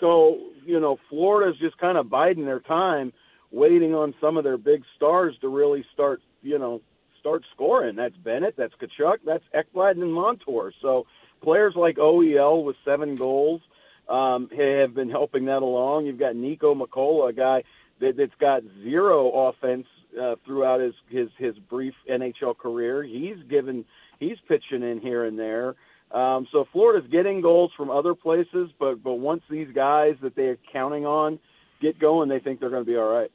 [0.00, 3.12] So, you know, Florida's just kind of biding their time,
[3.52, 6.80] waiting on some of their big stars to really start, you know,
[7.20, 7.94] start scoring.
[7.94, 10.72] That's Bennett, that's Tkachuk, that's Ekblad and Montour.
[10.82, 11.06] So,
[11.40, 13.60] players like OEL with seven goals
[14.08, 16.06] um, have been helping that along.
[16.06, 17.62] You've got Niko Mikkola, a guy
[18.00, 19.86] that, that's got zero offense
[20.20, 23.02] uh, throughout his, his his brief NHL career.
[23.02, 23.84] He's given
[24.22, 25.74] he's pitching in here and there.
[26.10, 30.58] Um, so Florida's getting goals from other places, but but once these guys that they're
[30.72, 31.38] counting on
[31.80, 33.30] get going, they think they're going to be all right.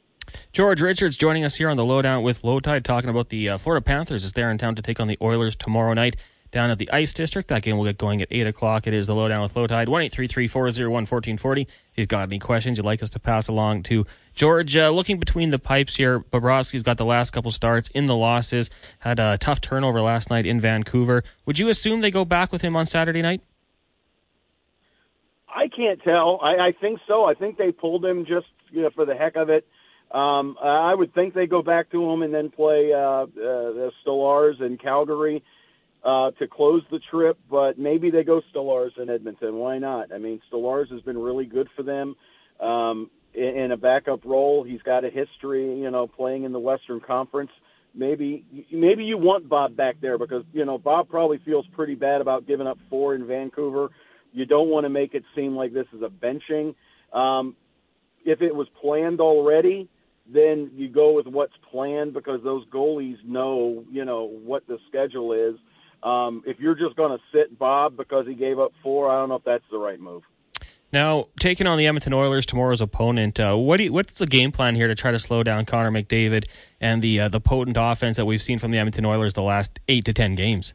[0.51, 3.83] George Richards joining us here on the Lowdown with Lowetide, talking about the uh, Florida
[3.83, 6.17] Panthers as they're in town to take on the Oilers tomorrow night
[6.57, 7.47] down at the Ice District.
[7.49, 8.87] That game will get going at 8 o'clock.
[8.87, 11.61] It is the Lowdown with Lowetide, 1 401 1440.
[11.61, 15.19] If you've got any questions you'd like us to pass along to George, uh, looking
[15.19, 19.37] between the pipes here, Bobrovsky's got the last couple starts in the losses, had a
[19.37, 21.23] tough turnover last night in Vancouver.
[21.45, 23.41] Would you assume they go back with him on Saturday night?
[25.47, 26.39] I can't tell.
[26.41, 27.25] I, I think so.
[27.25, 29.67] I think they pulled him just you know, for the heck of it.
[30.09, 33.91] Um, I would think they go back to him and then play uh, uh, the
[34.01, 35.43] Stars in Calgary
[36.07, 39.55] uh, to close the trip, but maybe they go Stolarz in Edmonton.
[39.55, 40.13] Why not?
[40.13, 42.15] I mean, Stolarz has been really good for them
[42.61, 44.63] um, in, in a backup role.
[44.63, 47.51] He's got a history, you know, playing in the Western Conference.
[47.93, 52.21] Maybe maybe you want Bob back there because you know Bob probably feels pretty bad
[52.21, 53.89] about giving up four in Vancouver.
[54.31, 56.75] You don't want to make it seem like this is a benching.
[57.11, 57.55] Um,
[58.23, 59.89] if it was planned already,
[60.31, 65.33] then you go with what's planned because those goalies know, you know, what the schedule
[65.33, 65.57] is.
[66.03, 69.29] Um, if you're just going to sit Bob because he gave up four, I don't
[69.29, 70.23] know if that's the right move.
[70.93, 74.53] Now, taking on the Edmonton Oilers, tomorrow's opponent, uh, what do you, what's the game
[74.53, 76.45] plan here to try to slow down Connor McDavid
[76.79, 79.79] and the uh, the potent offense that we've seen from the Edmonton Oilers the last
[79.89, 80.73] eight to ten games?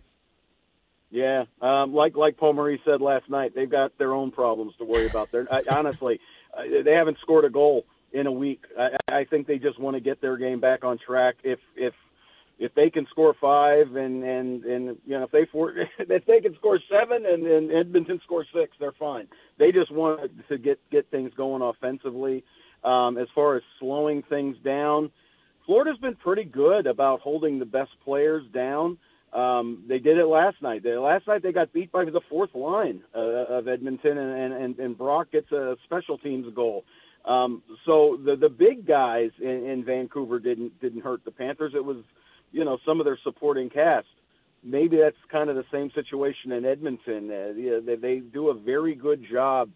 [1.10, 4.84] Yeah, um, like like Paul Maurice said last night, they've got their own problems to
[4.84, 5.32] worry about.
[5.32, 6.20] They're I, honestly,
[6.52, 8.64] uh, they haven't scored a goal in a week.
[8.78, 11.36] I, I think they just want to get their game back on track.
[11.42, 11.94] If if
[12.62, 16.40] if they can score five and and and you know if they for, if they
[16.40, 19.26] can score seven and, and Edmonton scores six, they're fine.
[19.58, 22.44] They just want to get get things going offensively.
[22.84, 25.10] Um, as far as slowing things down,
[25.66, 28.98] Florida's been pretty good about holding the best players down.
[29.32, 30.82] Um, they did it last night.
[30.82, 34.78] They, last night they got beat by the fourth line uh, of Edmonton, and, and,
[34.78, 36.84] and Brock gets a special teams goal.
[37.24, 41.72] Um, so the the big guys in, in Vancouver didn't didn't hurt the Panthers.
[41.74, 41.98] It was
[42.52, 44.06] you know some of their supporting cast.
[44.64, 47.30] Maybe that's kind of the same situation in Edmonton.
[47.30, 49.70] Uh, they, they do a very good job.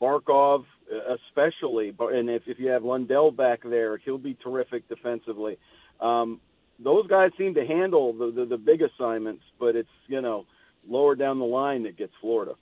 [0.00, 5.56] Barkov, uh, especially, and if, if you have Lundell back there, he'll be terrific defensively.
[6.00, 6.40] Um,
[6.78, 10.46] those guys seem to handle the, the, the big assignments, but it's you know
[10.88, 12.54] lower down the line that gets Florida.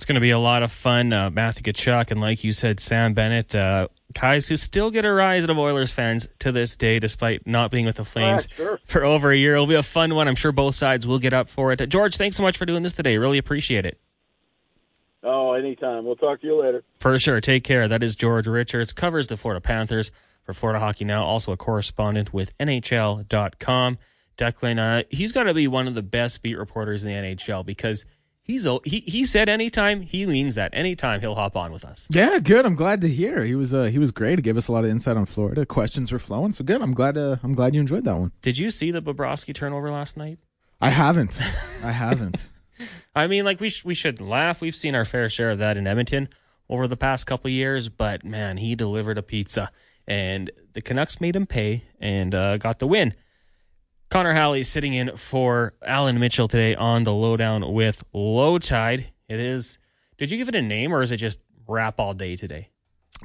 [0.00, 1.12] It's going to be a lot of fun.
[1.12, 5.12] Uh, Matthew Tkachuk and, like you said, Sam Bennett, uh, guys who still get a
[5.12, 8.80] rise out of Oilers fans to this day, despite not being with the Flames sure.
[8.86, 9.56] for over a year.
[9.56, 10.26] It'll be a fun one.
[10.26, 11.86] I'm sure both sides will get up for it.
[11.90, 13.18] George, thanks so much for doing this today.
[13.18, 14.00] Really appreciate it.
[15.22, 16.06] Oh, anytime.
[16.06, 16.82] We'll talk to you later.
[16.98, 17.42] For sure.
[17.42, 17.86] Take care.
[17.86, 18.94] That is George Richards.
[18.94, 20.10] Covers the Florida Panthers
[20.44, 21.24] for Florida Hockey Now.
[21.24, 23.98] Also a correspondent with NHL.com.
[24.38, 27.66] Declan, uh, he's got to be one of the best beat reporters in the NHL
[27.66, 28.06] because
[28.50, 32.06] he's he he said anytime he means that anytime he'll hop on with us.
[32.10, 32.66] Yeah, good.
[32.66, 34.38] I'm glad to hear he was uh, he was great.
[34.38, 35.64] He gave us a lot of insight on Florida.
[35.66, 36.82] Questions were flowing, so good.
[36.82, 38.32] I'm glad uh, I'm glad you enjoyed that one.
[38.42, 40.38] Did you see the Bobrovsky turnover last night?
[40.80, 41.38] I haven't.
[41.84, 42.44] I haven't.
[43.14, 44.60] I mean, like we sh- we shouldn't laugh.
[44.60, 46.28] We've seen our fair share of that in Edmonton
[46.68, 49.70] over the past couple years, but man, he delivered a pizza,
[50.06, 53.14] and the Canucks made him pay and uh, got the win.
[54.10, 59.06] Connor Halley sitting in for Alan Mitchell today on the lowdown with Lowetide.
[59.28, 59.78] It is.
[60.18, 62.70] Did you give it a name or is it just rap all day today?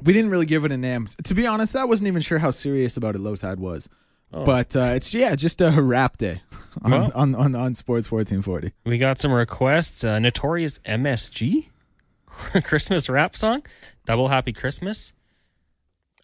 [0.04, 1.08] We didn't really give it a name.
[1.24, 3.88] To be honest, I wasn't even sure how serious about it Lowetide was.
[4.32, 4.44] Oh.
[4.44, 6.42] But uh, it's yeah, just a rap day
[6.82, 8.72] on, well, on, on, on Sports fourteen forty.
[8.84, 10.04] We got some requests.
[10.04, 11.68] Uh, Notorious MSG
[12.64, 13.64] Christmas rap song,
[14.04, 15.12] Double Happy Christmas.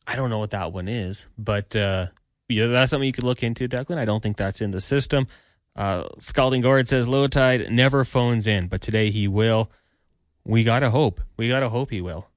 [0.07, 2.07] I don't know what that one is, but uh,
[2.52, 3.98] yeah, that's something you could look into, Declan.
[3.98, 5.26] I don't think that's in the system.
[5.74, 9.70] Uh, Scalding Gourd says Lowetide never phones in, but today he will.
[10.44, 11.20] We gotta hope.
[11.36, 12.28] We gotta hope he will.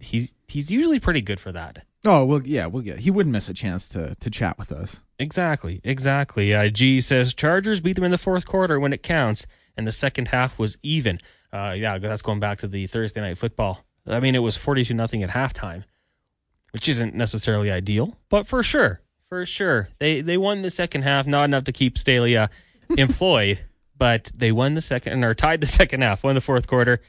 [0.00, 1.84] He's he's usually pretty good for that.
[2.06, 3.00] Oh well, yeah, we'll get.
[3.00, 5.00] He wouldn't miss a chance to to chat with us.
[5.18, 6.54] Exactly, exactly.
[6.54, 9.92] Uh, G says Chargers beat them in the fourth quarter when it counts, and the
[9.92, 11.18] second half was even.
[11.52, 13.84] Uh, yeah, that's going back to the Thursday night football.
[14.06, 15.84] I mean, it was forty-two nothing at halftime,
[16.72, 21.26] which isn't necessarily ideal, but for sure, for sure, they they won the second half.
[21.26, 22.48] Not enough to keep Staley uh,
[22.96, 23.58] employed,
[23.96, 26.22] but they won the second or tied the second half.
[26.24, 27.00] Won the fourth quarter.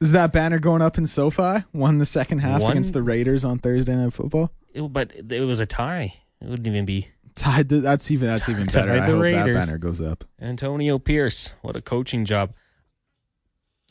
[0.00, 1.64] Is that banner going up in SoFi?
[1.72, 4.50] Won the second half One, against the Raiders on Thursday Night Football.
[4.72, 6.14] It, but it was a tie.
[6.40, 7.68] It wouldn't even be tied.
[7.68, 8.92] To, that's even that's even better.
[8.92, 9.44] I hope Raiders.
[9.44, 10.24] that banner goes up.
[10.40, 12.54] Antonio Pierce, what a coaching job.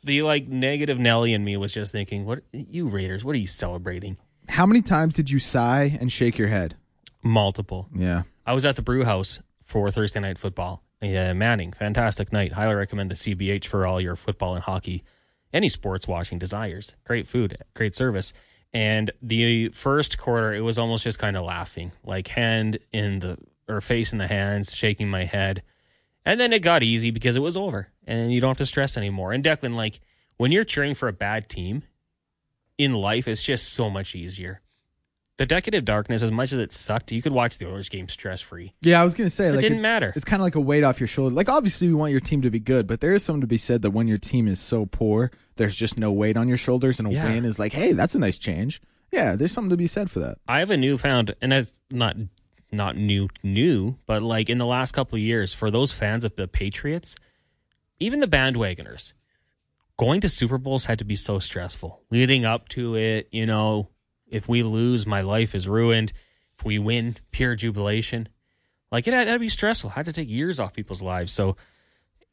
[0.03, 3.23] The like negative Nelly in me was just thinking, what you Raiders?
[3.23, 4.17] What are you celebrating?
[4.47, 6.75] How many times did you sigh and shake your head?
[7.23, 7.89] Multiple.
[7.93, 8.23] Yeah.
[8.45, 10.83] I was at the brew house for Thursday night football.
[11.01, 12.53] Yeah, Manning, fantastic night.
[12.53, 15.03] Highly recommend the CBH for all your football and hockey
[15.53, 16.95] any sports watching desires.
[17.05, 18.33] Great food, great service.
[18.73, 23.37] And the first quarter, it was almost just kind of laughing, like hand in the
[23.67, 25.63] or face in the hands, shaking my head.
[26.25, 28.97] And then it got easy because it was over and you don't have to stress
[28.97, 29.31] anymore.
[29.31, 30.01] And Declan, like
[30.37, 31.83] when you're cheering for a bad team
[32.77, 34.61] in life, it's just so much easier
[35.39, 38.09] the Decade of Darkness, as much as it sucked, you could watch the Oilers game
[38.09, 38.73] stress free.
[38.81, 40.11] Yeah, I was gonna say like, it didn't matter.
[40.13, 41.33] It's kind of like a weight off your shoulder.
[41.33, 43.57] Like obviously, you want your team to be good, but there is something to be
[43.57, 46.99] said that when your team is so poor, there's just no weight on your shoulders,
[46.99, 47.23] and a yeah.
[47.23, 48.81] win is like, hey, that's a nice change.
[49.13, 50.39] Yeah, there's something to be said for that.
[50.45, 52.17] I have a newfound, and that's not
[52.73, 56.35] not new new, but like in the last couple of years, for those fans of
[56.35, 57.15] the Patriots,
[57.97, 59.13] even the bandwagoners,
[59.95, 62.01] going to Super Bowls had to be so stressful.
[62.11, 63.87] Leading up to it, you know,
[64.29, 66.13] if we lose, my life is ruined.
[66.57, 68.29] If we win, pure jubilation.
[68.91, 69.91] Like it had, to be stressful.
[69.91, 71.31] It had to take years off people's lives.
[71.31, 71.55] So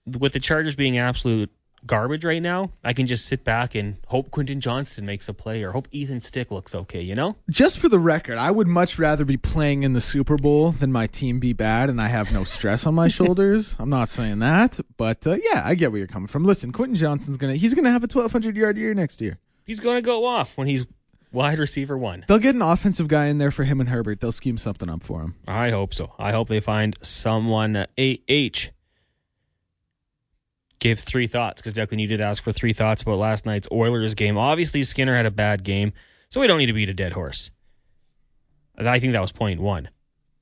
[0.07, 1.51] with the Chargers being absolute
[1.85, 5.63] garbage right now, I can just sit back and hope Quentin Johnston makes a play
[5.63, 7.37] or hope Easton Stick looks okay, you know?
[7.51, 10.91] Just for the record, I would much rather be playing in the Super Bowl than
[10.91, 13.77] my team be bad and I have no stress on my shoulders.
[13.79, 16.45] I'm not saying that, but uh, yeah, I get where you're coming from.
[16.45, 19.39] Listen, Quentin Johnston's gonna he's gonna have a 1,200 yard year next year.
[19.67, 20.87] He's going to go off when he's
[21.37, 22.25] wide receiver one.
[22.27, 24.21] They'll get an offensive guy in there for him and Herbert.
[24.21, 25.37] They'll scheme something up for him.
[25.47, 26.15] I hope so.
[26.19, 27.77] I hope they find someone.
[27.77, 28.71] Uh, AH
[30.79, 34.15] gave three thoughts because Declan, you did ask for three thoughts about last night's Oilers
[34.15, 34.37] game.
[34.37, 35.93] Obviously, Skinner had a bad game,
[36.31, 37.51] so we don't need to beat a dead horse.
[38.79, 39.89] I think that was point one.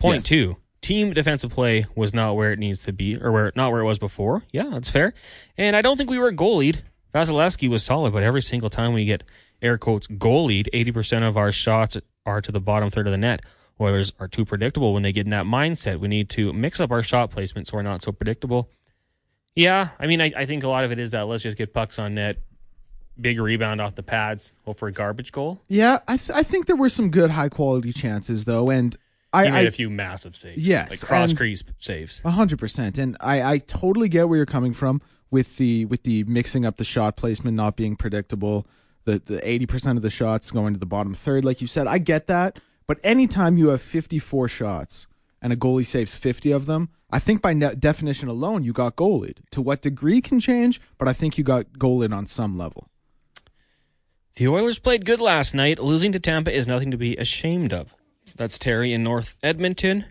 [0.01, 0.25] Point Yes.
[0.25, 3.81] two, team defensive play was not where it needs to be, or where not where
[3.81, 4.43] it was before.
[4.53, 5.15] Yeah, that's fair.
[5.57, 6.79] And I don't think we were goalied.
[7.15, 9.23] Vasilevsky was solid, but every single time we get
[9.65, 11.97] air quotes goalied, eighty percent of our shots
[12.27, 13.41] are to the bottom third of the net.
[13.81, 15.99] Oilers are too predictable when they get in that mindset.
[15.99, 18.71] We need to mix up our shot placement so we're not so predictable.
[19.57, 21.73] Yeah, I mean, I, I think a lot of it is that let's just get
[21.73, 22.39] pucks on net,
[23.21, 25.61] big rebound off the pads, hope for a garbage goal.
[25.69, 28.97] Yeah, I th- I think there were some good high quality chances though, and
[29.33, 30.65] I, He made I a few massive saves.
[30.67, 32.21] Yes, like cross crease saves.
[32.25, 36.05] A hundred percent, and I, I totally get where you're coming from with the with
[36.05, 38.67] the mixing up the shot placement not being predictable.
[39.05, 41.87] The the eighty percent of the shots going to the bottom third, like you said,
[41.87, 42.59] I get that.
[42.87, 45.07] But anytime you have fifty four shots
[45.43, 48.97] and a goalie saves fifty of them, I think by ne- definition alone you got
[48.97, 49.39] goalied.
[49.51, 52.89] To what degree can change, but I think you got goalied on some level.
[54.37, 55.79] The Oilers played good last night.
[55.79, 57.95] Losing to Tampa is nothing to be ashamed of.
[58.37, 60.07] That's Terry in North Edmonton.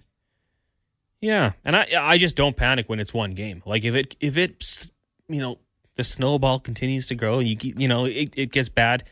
[1.20, 3.64] Yeah, and I I just don't panic when it's one game.
[3.66, 4.90] Like if it if it
[5.28, 5.58] you know
[5.96, 9.04] the snowball continues to grow, you you know it, it gets bad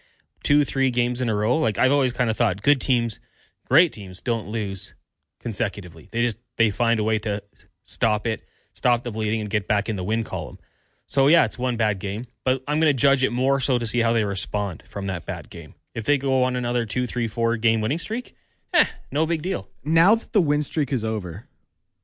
[0.43, 1.57] two three games in a row.
[1.57, 3.19] Like I've always kind of thought, good teams,
[3.67, 4.93] great teams don't lose
[5.39, 6.09] consecutively.
[6.11, 7.41] They just they find a way to
[7.83, 10.59] stop it, stop the bleeding, and get back in the win column.
[11.07, 13.85] So yeah, it's one bad game, but I'm going to judge it more so to
[13.85, 15.75] see how they respond from that bad game.
[15.93, 18.33] If they go on another two, three, four game winning streak,
[18.73, 19.67] eh, no big deal.
[19.83, 21.47] Now that the win streak is over,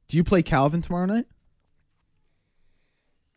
[0.10, 1.26] do you play Calvin tomorrow night?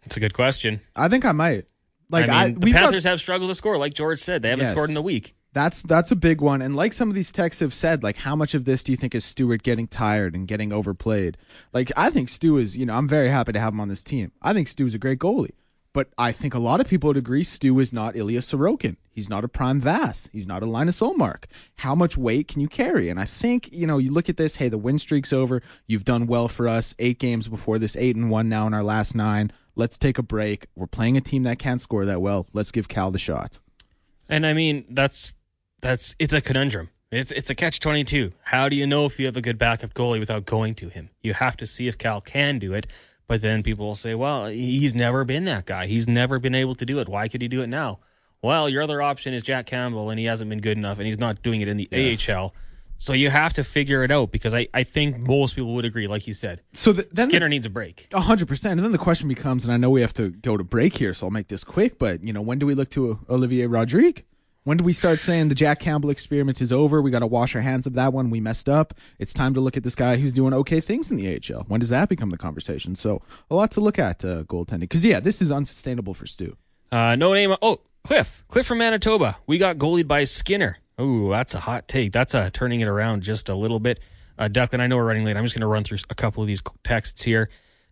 [0.05, 0.81] It's a good question.
[0.97, 1.67] I think I might.
[2.09, 4.43] Like I I, the Panthers have struggled to score, like George said.
[4.43, 4.73] They haven't Yes.
[4.73, 5.35] scored in a week.
[5.53, 6.63] That's that's a big one.
[6.63, 8.97] And like some of these texts have said, like how much of this do you
[8.97, 11.37] think is Stewart getting tired and getting overplayed?
[11.73, 14.03] Like I think Stu is, you know, I'm very happy to have him on this
[14.03, 14.33] team.
[14.43, 15.53] I think Stu is a great goalie.
[15.93, 18.97] But I think a lot of people would agree Stu is not Ilya Sorokin.
[19.11, 20.29] He's not a prime Vass.
[20.33, 21.47] He's not a Linus Ullmark.
[21.79, 23.09] How much weight can you carry?
[23.09, 25.63] And I think, you know, you look at this, hey, the win streak's over.
[25.89, 26.95] You've done well for us.
[27.01, 29.51] Eight games before this, eight and one now in our last nine.
[29.75, 30.67] Let's take a break.
[30.75, 32.47] We're playing a team that can't score that well.
[32.53, 33.59] Let's give Cal the shot.
[34.29, 35.35] And I mean, that's
[35.81, 36.91] that's it's a conundrum.
[37.11, 38.33] It's it's a catch twenty two.
[38.45, 41.11] How do you know if you have a good backup goalie without going to him?
[41.23, 42.87] You have to see if Cal can do it.
[43.27, 45.87] But then people will say, "Well, he's never been that guy.
[45.87, 47.09] He's never been able to do it.
[47.09, 48.01] Why could he do it now?"
[48.43, 51.19] Well, your other option is Jack Campbell, and he hasn't been good enough, and he's
[51.19, 52.55] not doing it in the AHL.
[53.03, 56.07] So you have to figure it out because I, I think most people would agree,
[56.07, 58.09] like you said, So the, then the- Skinner needs a break.
[58.13, 58.79] A hundred percent.
[58.79, 61.15] And then the question becomes, and I know we have to go to break here,
[61.15, 61.99] so I'll make this quick.
[61.99, 64.25] But you know, when do we look to Olivier Rodrigue?
[64.65, 67.01] When do we start saying the Jack Campbell experiment is over?
[67.01, 68.29] We got to wash our hands of that one.
[68.29, 68.93] We messed up.
[69.19, 71.65] It's time to look at this guy who's doing okay things in the AHL.
[71.69, 72.95] When does that become the conversation?
[72.95, 74.81] So a lot to look at uh, goaltending.
[74.81, 76.59] Because yeah, this is unsustainable for Stu.
[76.93, 77.57] Uh, no name.
[77.63, 78.45] Oh, Cliff.
[78.49, 79.39] Cliff from Manitoba.
[79.47, 80.77] We got goalied by Skinner.
[81.01, 82.13] Ooh, that's a hot take.
[82.13, 84.01] That's a turning it around just a little bit.
[84.39, 85.37] Uh, Declan, I know we're running late.
[85.37, 87.51] I'm just going to run through a couple of these texts here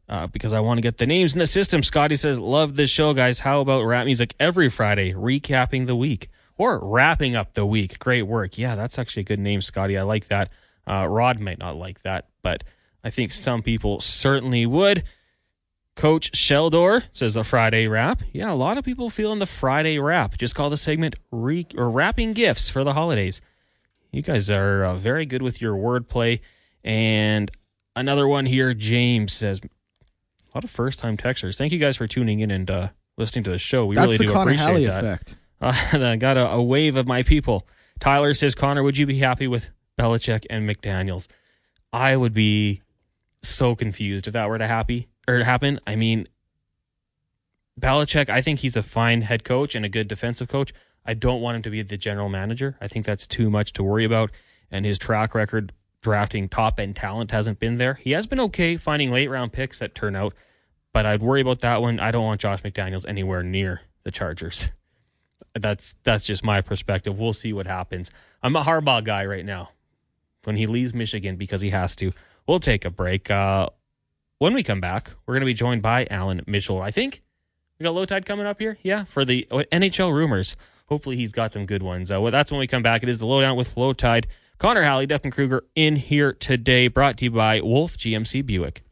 [0.08, 1.82] uh, because I want to get the names in the system.
[1.82, 3.40] Scotty says, Love this show, guys.
[3.40, 7.98] How about rap music every Friday, recapping the week or wrapping up the week?
[7.98, 8.56] Great work.
[8.56, 9.98] Yeah, that's actually a good name, Scotty.
[9.98, 10.50] I like that.
[10.86, 12.64] Uh, Rod might not like that, but
[13.04, 15.04] I think some people certainly would.
[15.98, 18.22] Coach Sheldor says the Friday wrap.
[18.32, 20.38] Yeah, a lot of people feeling the Friday wrap.
[20.38, 23.40] Just call the segment re- or wrapping gifts for the holidays.
[24.12, 26.38] You guys are uh, very good with your wordplay.
[26.84, 27.50] And
[27.96, 31.58] another one here, James says, a lot of first time texters.
[31.58, 33.84] Thank you guys for tuning in and uh, listening to the show.
[33.84, 35.04] We That's really the do Connor appreciate Halley that.
[35.04, 35.36] effect.
[35.60, 37.66] Uh, I got a, a wave of my people.
[37.98, 41.26] Tyler says, Connor, would you be happy with Belichick and McDaniels?
[41.92, 42.82] I would be
[43.42, 45.78] so confused if that were to happy or it happen.
[45.86, 46.26] I mean,
[47.78, 50.72] Belichick, I think he's a fine head coach and a good defensive coach.
[51.04, 52.76] I don't want him to be the general manager.
[52.80, 54.30] I think that's too much to worry about.
[54.70, 57.94] And his track record drafting top end talent hasn't been there.
[57.94, 60.34] He has been okay finding late round picks that turn out,
[60.92, 62.00] but I'd worry about that one.
[62.00, 64.70] I don't want Josh McDaniels anywhere near the Chargers.
[65.54, 67.18] That's that's just my perspective.
[67.18, 68.10] We'll see what happens.
[68.42, 69.70] I'm a Harbaugh guy right now.
[70.44, 72.12] When he leaves Michigan because he has to,
[72.46, 73.30] we'll take a break.
[73.30, 73.70] Uh,
[74.38, 76.80] when we come back, we're going to be joined by Alan Mitchell.
[76.80, 77.22] I think
[77.78, 78.78] We got Lowetide coming up here.
[78.82, 80.56] Yeah, for the uh, NHL rumors.
[80.86, 82.10] Hopefully, he's got some good ones.
[82.10, 83.02] Uh, well, that's when we come back.
[83.02, 84.24] It is the lowdown with Lowetide.
[84.58, 88.82] Connor Halley, Declan Kruger in here today, brought to you by Wolf GMC Buick.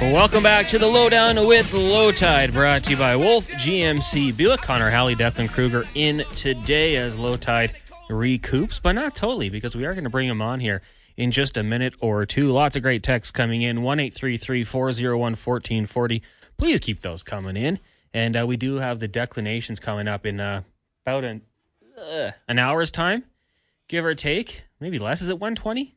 [0.00, 4.60] Welcome back to the Lowdown with Lowetide, brought to you by Wolf GMC Buick.
[4.60, 7.74] Connor Halley, Declan Kruger in today as Lowetide
[8.08, 10.82] recoups, but not totally because we are going to bring him on here
[11.16, 12.52] in just a minute or two.
[12.52, 16.22] Lots of great texts coming in 1 401 1440.
[16.56, 17.78] Please keep those coming in.
[18.14, 20.62] And uh, we do have the declinations coming up in uh,
[21.04, 21.42] about an,
[21.98, 23.24] uh, an hour's time,
[23.88, 24.64] give or take.
[24.80, 25.20] Maybe less.
[25.20, 25.94] Is it 120?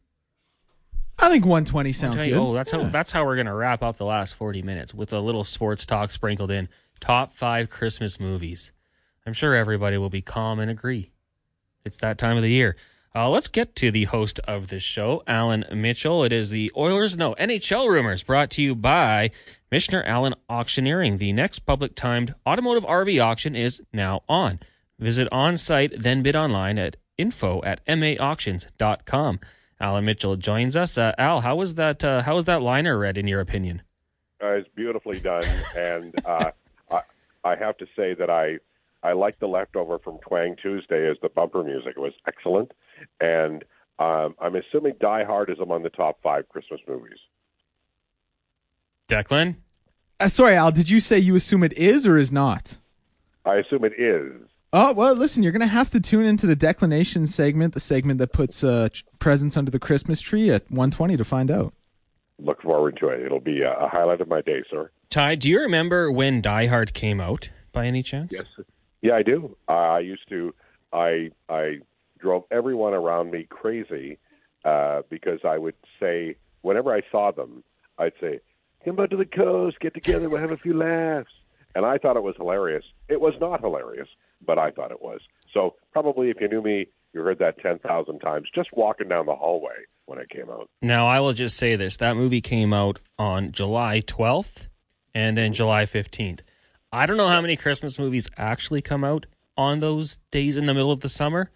[1.22, 2.32] I think 120 sounds 120?
[2.32, 2.38] good.
[2.39, 5.20] Oh, that's how that's how we're gonna wrap up the last 40 minutes with a
[5.20, 6.70] little sports talk sprinkled in.
[7.01, 8.72] Top five Christmas movies.
[9.26, 11.12] I'm sure everybody will be calm and agree.
[11.86, 12.76] It's that time of the year.
[13.16, 16.24] Uh, let's get to the host of this show, Alan Mitchell.
[16.24, 19.32] It is the Oilers, no, NHL Rumors, brought to you by
[19.72, 21.18] Michener Allen Auctioneering.
[21.18, 24.60] The next public timed automotive RV auction is now on.
[25.00, 29.40] Visit on site, then bid online at info at maauctions.com.
[29.82, 30.98] Alan Mitchell joins us.
[30.98, 32.04] Uh, Al, how was that?
[32.04, 33.82] Uh, how was that liner read, in your opinion?
[34.42, 36.52] Uh, it's beautifully done, and uh,
[36.92, 37.02] I,
[37.44, 38.60] I have to say that I
[39.04, 41.93] I like the leftover from Twang Tuesday as the bumper music.
[41.95, 42.72] It was excellent,
[43.22, 43.64] and
[43.97, 47.18] um, I'm assuming Die Hard is among the top five Christmas movies.
[49.08, 49.56] Declan,
[50.20, 52.78] Uh, sorry, Al, did you say you assume it is or is not?
[53.45, 54.47] I assume it is.
[54.72, 58.20] Oh, well, listen, you're going to have to tune into the declination segment, the segment
[58.20, 61.74] that puts uh, ch- presents under the Christmas tree at 1:20 to find out.
[62.38, 63.22] Look forward to it.
[63.26, 64.91] It'll be a, a highlight of my day, sir.
[65.10, 68.34] Ty, do you remember when Die Hard came out by any chance?
[68.34, 68.43] Yes.
[69.02, 69.56] Yeah, I do.
[69.68, 70.54] I used to.
[70.91, 71.80] I I
[72.20, 74.18] drove everyone around me crazy
[74.66, 77.64] uh, because I would say whenever I saw them,
[77.97, 78.39] I'd say,
[78.84, 81.32] "Come out to the coast, get together, we'll have a few laughs."
[81.76, 82.84] And I thought it was hilarious.
[83.08, 84.10] It was not hilarious,
[84.45, 85.22] but I thought it was.
[85.54, 89.28] So probably if you knew me, you heard that ten thousand times just walking down
[89.28, 90.70] the hallway when it came out.
[90.82, 94.68] Now, I will just say this that movie came out on July 12th
[95.14, 96.41] and then July 15th.
[96.92, 100.74] I don't know how many Christmas movies actually come out on those days in the
[100.74, 101.52] middle of the summer,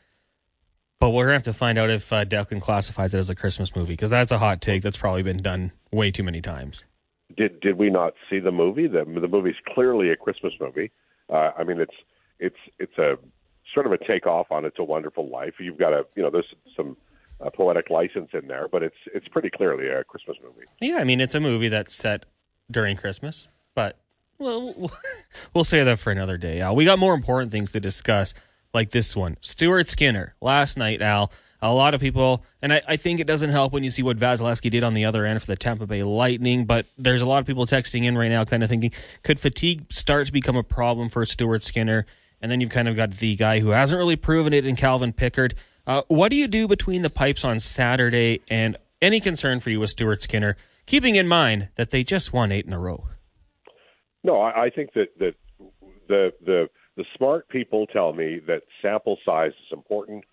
[1.00, 3.36] but we're going to have to find out if uh, Declan classifies it as a
[3.36, 6.84] Christmas movie because that's a hot take that's probably been done way too many times.
[7.36, 8.88] Did did we not see the movie?
[8.88, 10.92] The the movie's clearly a Christmas movie.
[11.30, 11.96] Uh, I mean, it's
[12.38, 13.18] it's it's a
[13.74, 16.54] sort of a takeoff on "It's a Wonderful Life." You've got a you know there's
[16.76, 16.96] some
[17.42, 20.66] uh, poetic license in there, but it's it's pretty clearly a Christmas movie.
[20.80, 22.26] Yeah, I mean, it's a movie that's set
[22.70, 23.98] during Christmas, but
[24.44, 24.92] well,
[25.54, 26.76] we'll- save that for another day, Al.
[26.76, 28.34] We got more important things to discuss,
[28.74, 29.38] like this one.
[29.42, 31.32] Stuart Skinner, last night, Al.
[31.62, 34.18] A lot of people, and I, I think it doesn't help when you see what
[34.18, 37.40] Vasilevskiy did on the other end for the Tampa Bay Lightning, but there's a lot
[37.40, 38.92] of people texting in right now kind of thinking,
[39.24, 42.06] could fatigue start to become a problem for Stuart Skinner?
[42.42, 45.14] And then you've kind of got the guy who hasn't really proven it in Calvin
[45.14, 45.56] Pickard.
[45.88, 49.80] Uh, what do you do between the pipes on Saturday and any concern for you
[49.80, 53.08] with Stuart Skinner, keeping in mind that they just won eight in a row?
[54.24, 55.36] No, I, I think that that
[56.08, 60.24] the the the smart people tell me that sample size is important,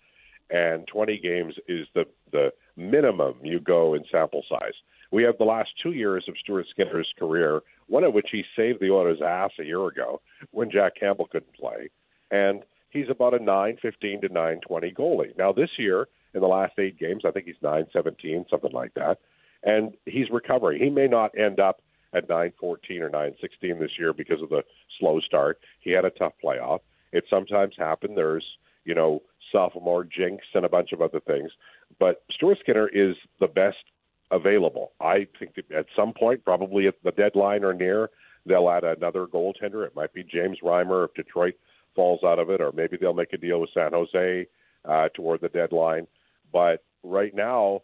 [0.49, 4.73] and 20 games is the the minimum you go in sample size.
[5.11, 8.79] We have the last two years of Stuart Skinner's career, one of which he saved
[8.79, 10.21] the Oilers' ass a year ago
[10.51, 11.89] when Jack Campbell couldn't play,
[12.31, 15.37] and he's about a 9-15 to 9-20 goalie.
[15.37, 19.17] Now this year, in the last eight games, I think he's 9-17, something like that,
[19.63, 20.81] and he's recovering.
[20.81, 21.81] He may not end up
[22.13, 22.53] at 9-14
[23.01, 24.63] or 9-16 this year because of the
[24.99, 25.59] slow start.
[25.79, 26.79] He had a tough playoff.
[27.11, 28.17] It sometimes happened.
[28.17, 28.45] There's,
[28.85, 31.51] you know, sophomore jinx and a bunch of other things.
[31.99, 33.77] But Stuart Skinner is the best
[34.31, 34.93] available.
[35.01, 38.09] I think that at some point, probably at the deadline or near,
[38.45, 39.85] they'll add another goaltender.
[39.85, 41.55] It might be James Reimer if Detroit
[41.95, 44.47] falls out of it, or maybe they'll make a deal with San Jose
[44.85, 46.07] uh, toward the deadline.
[46.51, 47.81] But right now,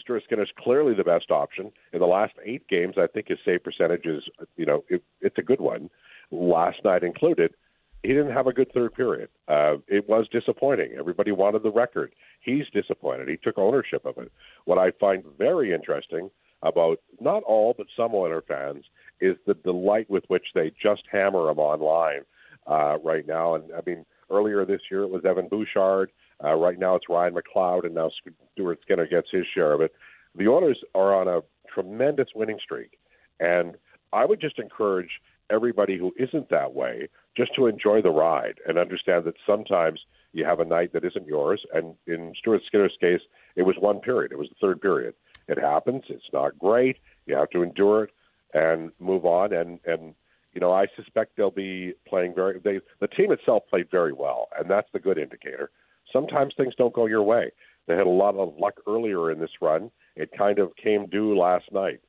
[0.00, 1.70] Stuart Skinner's clearly the best option.
[1.92, 4.22] In the last eight games, I think his save percentage is,
[4.56, 5.88] you know, it, it's a good one.
[6.30, 7.54] Last night included,
[8.02, 9.30] he didn't have a good third period.
[9.48, 10.92] Uh, it was disappointing.
[10.98, 12.12] Everybody wanted the record.
[12.40, 13.28] He's disappointed.
[13.28, 14.30] He took ownership of it.
[14.66, 16.30] What I find very interesting
[16.62, 18.84] about not all but some Oiler fans
[19.20, 22.22] is the delight with which they just hammer him online
[22.66, 23.54] uh, right now.
[23.54, 26.10] And I mean, earlier this year it was Evan Bouchard.
[26.42, 28.10] Uh, right now it's Ryan McLeod, and now
[28.52, 29.92] Stuart Skinner gets his share of it.
[30.34, 32.98] The Oilers are on a tremendous winning streak,
[33.40, 33.76] and
[34.12, 35.20] I would just encourage
[35.50, 40.00] everybody who isn't that way just to enjoy the ride and understand that sometimes
[40.32, 41.64] you have a night that isn't yours.
[41.72, 43.20] And in Stuart Skinner's case,
[43.56, 44.32] it was one period.
[44.32, 45.14] It was the third period.
[45.48, 46.04] It happens.
[46.08, 46.96] It's not great.
[47.26, 48.10] You have to endure it
[48.54, 49.52] and move on.
[49.52, 50.14] And and
[50.52, 52.58] you know, I suspect they'll be playing very.
[52.60, 55.70] They the team itself played very well, and that's the good indicator.
[56.14, 57.50] Sometimes things don't go your way.
[57.86, 59.90] They had a lot of luck earlier in this run.
[60.16, 62.00] It kind of came due last night.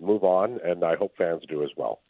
[0.00, 2.00] Move on, and I hope fans do as well.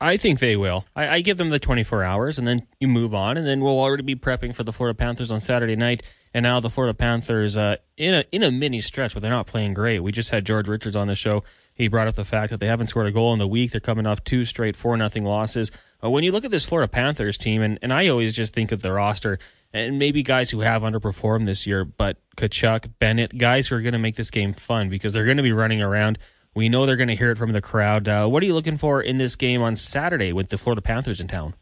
[0.00, 0.84] I think they will.
[0.96, 3.78] I, I, give them the 24 hours, and then you move on, and then we'll
[3.78, 6.02] already be prepping for the Florida Panthers on Saturday night.
[6.34, 9.46] And now the Florida Panthers uh, in a in a mini stretch, but they're not
[9.46, 10.00] playing great.
[10.00, 11.44] We just had George Richards on the show.
[11.74, 13.70] He brought up the fact that they haven't scored a goal in the week.
[13.70, 15.70] They're coming off two straight four nothing losses.
[16.02, 18.72] Uh, when you look at this Florida Panthers team, and, and I always just think
[18.72, 19.38] of the roster,
[19.72, 23.92] and maybe guys who have underperformed this year, but Tkachuk, Bennett, guys who are going
[23.92, 26.18] to make this game fun because they're going to be running around
[26.54, 28.08] we know they're going to hear it from the crowd.
[28.08, 31.20] Uh, what are you looking for in this game on Saturday with the Florida Panthers
[31.20, 31.54] in town?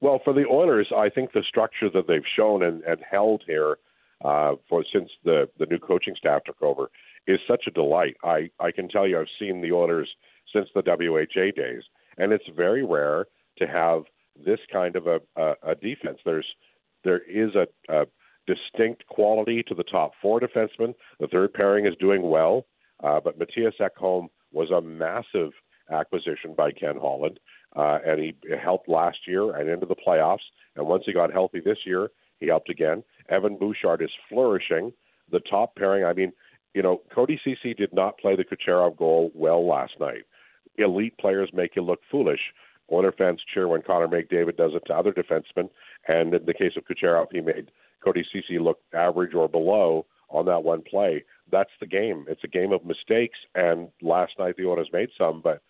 [0.00, 3.78] Well, for the Oilers, I think the structure that they've shown and, and held here
[4.24, 6.90] uh, for since the the new coaching staff took over
[7.26, 8.16] is such a delight.
[8.22, 10.08] I I can tell you, I've seen the Oilers
[10.52, 11.82] since the WHA days,
[12.18, 13.26] and it's very rare
[13.58, 14.02] to have
[14.44, 16.18] this kind of a, a, a defense.
[16.24, 16.46] There's
[17.04, 18.06] there is a, a
[18.46, 20.94] distinct quality to the top four defensemen.
[21.20, 22.66] The third pairing is doing well.
[23.02, 25.50] Uh, but Mattias Ekholm was a massive
[25.90, 27.40] acquisition by Ken Holland,
[27.74, 30.44] uh, and he helped last year and into the playoffs.
[30.76, 33.02] And once he got healthy this year, he helped again.
[33.28, 34.92] Evan Bouchard is flourishing.
[35.30, 36.32] The top pairing, I mean,
[36.74, 40.22] you know, Cody Ceci did not play the Kucherov goal well last night.
[40.78, 42.40] Elite players make you look foolish.
[42.92, 45.70] Oiler fans cheer when Connor McDavid does it to other defensemen,
[46.08, 47.70] and in the case of Kucherov, he made
[48.04, 51.24] Cody Ceci look average or below on that one play.
[51.50, 52.24] That's the game.
[52.28, 55.40] It's a game of mistakes, and last night the Oilers made some.
[55.42, 55.62] But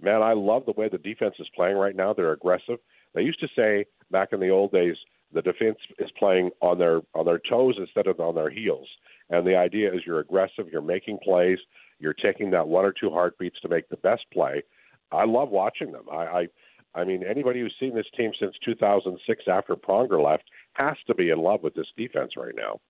[0.00, 2.12] man, I love the way the defense is playing right now.
[2.12, 2.78] They're aggressive.
[3.14, 4.96] They used to say back in the old days
[5.32, 8.88] the defense is playing on their on their toes instead of on their heels.
[9.30, 11.58] And the idea is you're aggressive, you're making plays,
[11.98, 14.62] you're taking that one or two heartbeats to make the best play.
[15.10, 16.04] I love watching them.
[16.10, 16.46] I, I
[16.94, 21.30] I mean, anybody who's seen this team since 2006 after Pronger left has to be
[21.30, 22.80] in love with this defense right now.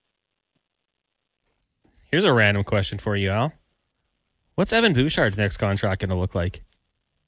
[2.11, 3.53] Here's a random question for you, Al.
[4.55, 6.63] What's Evan Bouchard's next contract going to look like?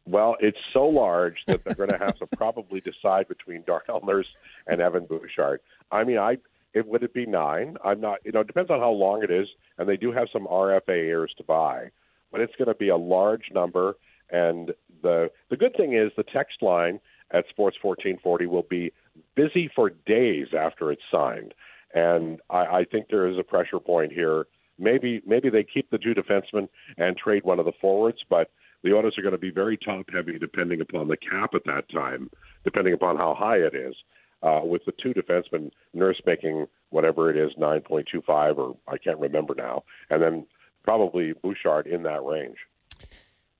[0.05, 4.27] Well, it's so large that they're going to have to probably decide between Darnell Nurse
[4.65, 5.59] and Evan Bouchard.
[5.91, 6.37] I mean, I
[6.73, 7.77] it would it be nine?
[7.83, 8.19] I'm not.
[8.23, 9.47] You know, it depends on how long it is,
[9.77, 11.89] and they do have some RFA years to buy,
[12.31, 13.97] but it's going to be a large number.
[14.29, 16.99] And the the good thing is the text line
[17.31, 18.91] at Sports 1440 will be
[19.35, 21.53] busy for days after it's signed,
[21.93, 24.45] and I, I think there is a pressure point here
[24.79, 28.51] Maybe maybe they keep the two defensemen and trade one of the forwards, but
[28.83, 31.89] the orders are going to be very top heavy depending upon the cap at that
[31.91, 32.29] time,
[32.63, 33.95] depending upon how high it is.
[34.43, 39.55] Uh, with the two defensemen, Nurse making whatever it is, 9.25 or I can't remember
[39.55, 40.45] now, and then
[40.83, 42.57] probably Bouchard in that range.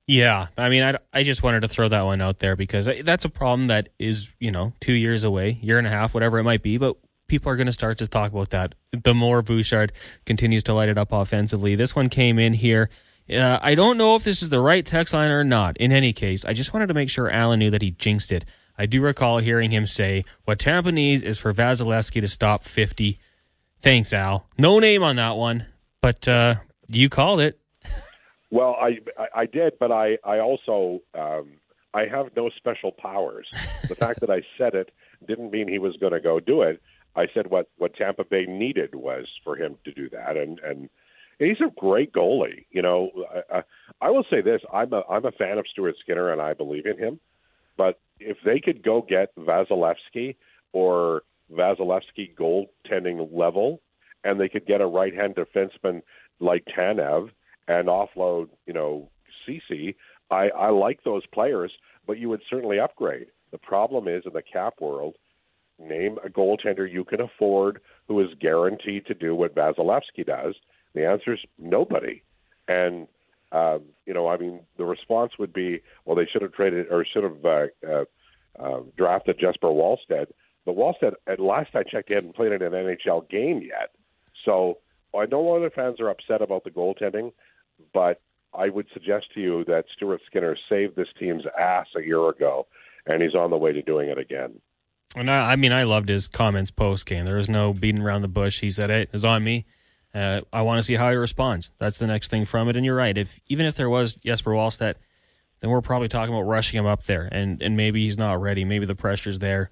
[0.08, 3.26] Yeah, I mean, I, I just wanted to throw that one out there because that's
[3.26, 6.44] a problem that is, you know, two years away, year and a half, whatever it
[6.44, 6.78] might be.
[6.78, 6.96] But
[7.28, 8.74] people are going to start to talk about that.
[8.90, 9.92] The more Bouchard
[10.24, 11.74] continues to light it up offensively.
[11.74, 12.88] This one came in here.
[13.30, 15.76] Uh, I don't know if this is the right text line or not.
[15.76, 18.46] In any case, I just wanted to make sure Alan knew that he jinxed it.
[18.78, 23.18] I do recall hearing him say, What Tampa needs is for Vasilevskiy to stop 50.
[23.82, 24.46] Thanks, Al.
[24.56, 25.66] No name on that one,
[26.00, 26.54] but uh,
[26.88, 27.60] you called it.
[28.50, 28.98] Well, I,
[29.34, 31.52] I, did, but I, I also um,
[31.94, 33.48] I have no special powers.
[33.88, 34.90] The fact that I said it
[35.26, 36.80] didn't mean he was going to go do it.
[37.16, 40.88] I said what what Tampa Bay needed was for him to do that, and and
[41.38, 42.64] he's a great goalie.
[42.70, 43.10] You know,
[43.52, 43.62] I,
[44.00, 46.86] I will say this: I'm a I'm a fan of Stuart Skinner, and I believe
[46.86, 47.18] in him.
[47.76, 50.36] But if they could go get Vasilevskiy
[50.72, 51.22] or
[51.52, 53.80] Vasilevskiy goaltending level,
[54.24, 56.02] and they could get a right hand defenseman
[56.40, 57.30] like Tanev
[57.68, 59.08] and offload, you know,
[59.46, 59.96] Ceci.
[60.30, 61.72] I, I like those players,
[62.06, 63.28] but you would certainly upgrade.
[63.50, 65.16] The problem is in the cap world
[65.78, 70.54] name a goaltender you can afford who is guaranteed to do what Vasilevskiy does.
[70.94, 72.22] The answer is nobody.
[72.66, 73.06] And
[73.52, 77.04] um, you know, I mean, the response would be, well, they should have traded or
[77.04, 78.04] should have uh, uh,
[78.58, 80.26] uh, drafted Jesper Wallstedt.
[80.66, 83.90] But Wallstedt, at last I checked, he hadn't played in an NHL game yet.
[84.44, 84.78] So
[85.16, 87.32] I know other fans are upset about the goaltending,
[87.92, 88.20] but
[88.54, 92.66] I would suggest to you that Stuart Skinner saved this team's ass a year ago,
[93.06, 94.60] and he's on the way to doing it again.
[95.16, 97.24] And I, I mean, I loved his comments post game.
[97.24, 98.60] There was no beating around the bush.
[98.60, 99.64] He said, "Hey, it's on me.
[100.14, 102.76] Uh, I want to see how he responds." That's the next thing from it.
[102.76, 103.16] And you're right.
[103.16, 104.94] If even if there was Jesper Wallstedt,
[105.60, 108.64] then we're probably talking about rushing him up there, and and maybe he's not ready.
[108.64, 109.70] Maybe the pressure's there.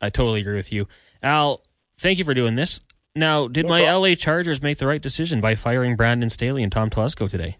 [0.00, 0.86] I totally agree with you,
[1.22, 1.62] Al.
[1.98, 2.80] Thank you for doing this.
[3.16, 6.90] Now, did my LA Chargers make the right decision by firing Brandon Staley and Tom
[6.90, 7.56] Telesco today?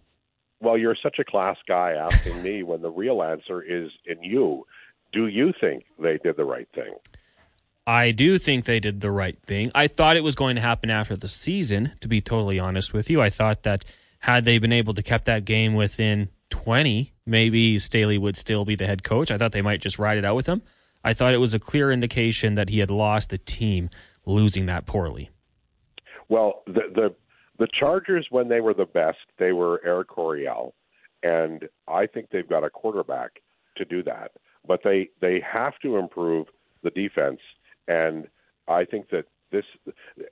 [0.60, 4.66] well, you're such a class guy asking me when the real answer is in you.
[5.12, 6.94] Do you think they did the right thing?
[7.86, 9.70] I do think they did the right thing.
[9.74, 13.08] I thought it was going to happen after the season, to be totally honest with
[13.08, 13.22] you.
[13.22, 13.84] I thought that
[14.20, 18.74] had they been able to keep that game within 20, maybe Staley would still be
[18.74, 19.30] the head coach.
[19.30, 20.62] I thought they might just ride it out with him.
[21.04, 23.88] I thought it was a clear indication that he had lost the team
[24.24, 25.30] losing that poorly.
[26.28, 27.14] Well, the the
[27.58, 30.74] the Chargers when they were the best, they were Air Coryell,
[31.22, 33.42] and I think they've got a quarterback
[33.76, 34.32] to do that.
[34.66, 36.48] But they they have to improve
[36.82, 37.40] the defense,
[37.88, 38.28] and
[38.68, 39.64] I think that this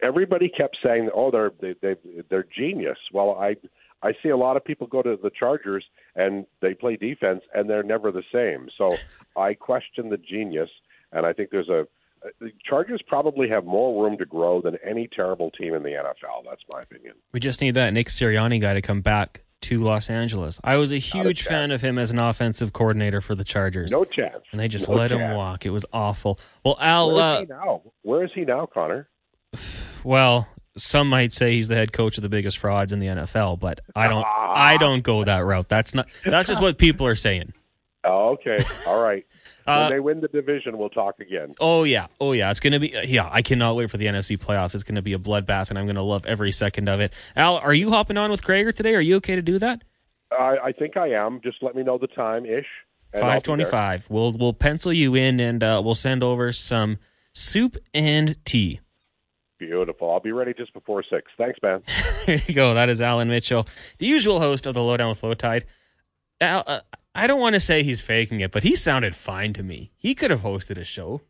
[0.03, 1.97] everybody kept saying, "Oh, they're they, they
[2.29, 3.57] they're genius." Well, I
[4.03, 5.85] I see a lot of people go to the Chargers
[6.15, 8.69] and they play defense and they're never the same.
[8.77, 8.97] So
[9.35, 10.69] I question the genius,
[11.11, 11.87] and I think there's a
[12.41, 16.45] the Chargers probably have more room to grow than any terrible team in the NFL.
[16.49, 17.15] That's my opinion.
[17.33, 20.61] We just need that Nick Sirianni guy to come back to Los Angeles.
[20.63, 23.91] I was a huge a fan of him as an offensive coordinator for the Chargers.
[23.91, 24.43] No chance.
[24.53, 25.65] and they just No let him walk.
[25.65, 26.39] It was awful.
[26.65, 27.83] Well, Al, Where is uh, he now?
[28.03, 29.09] Where is he now, Connor?
[30.05, 33.59] well, some might say he's the head coach of the biggest frauds in the NFL,
[33.61, 34.27] but I don't.
[34.27, 35.69] I don't go that route.
[35.69, 36.09] That's not.
[36.25, 37.53] That's just what people are saying.
[38.05, 38.59] Oh, okay.
[38.87, 39.25] All right.
[39.67, 41.55] Uh, when they win the division, we'll talk again.
[41.61, 42.51] Oh yeah, oh yeah.
[42.51, 42.95] It's gonna be.
[43.05, 44.75] Yeah, I cannot wait for the NFC playoffs.
[44.75, 47.13] It's gonna be a bloodbath, and I'm gonna love every second of it.
[47.37, 48.95] Al, are you hopping on with Gregor today?
[48.95, 49.83] Are you okay to do that?
[50.31, 51.41] I, I think I am.
[51.43, 52.67] Just let me know the time ish.
[53.13, 54.07] and I'll be Five twenty-five.
[54.11, 56.99] We'll we'll pencil you in, and uh, we'll send over some
[57.35, 58.81] soup and tea.
[59.59, 60.11] Beautiful.
[60.11, 61.31] I'll be ready just before six.
[61.39, 61.83] Thanks, man.
[62.27, 62.75] There you go.
[62.75, 63.67] That is Alan Mitchell,
[63.99, 65.65] the usual host of the Lowdown with Lowetide.
[66.41, 66.81] Al, uh,
[67.15, 69.93] I don't want to say he's faking it, but he sounded fine to me.
[69.97, 71.21] He could have hosted a show.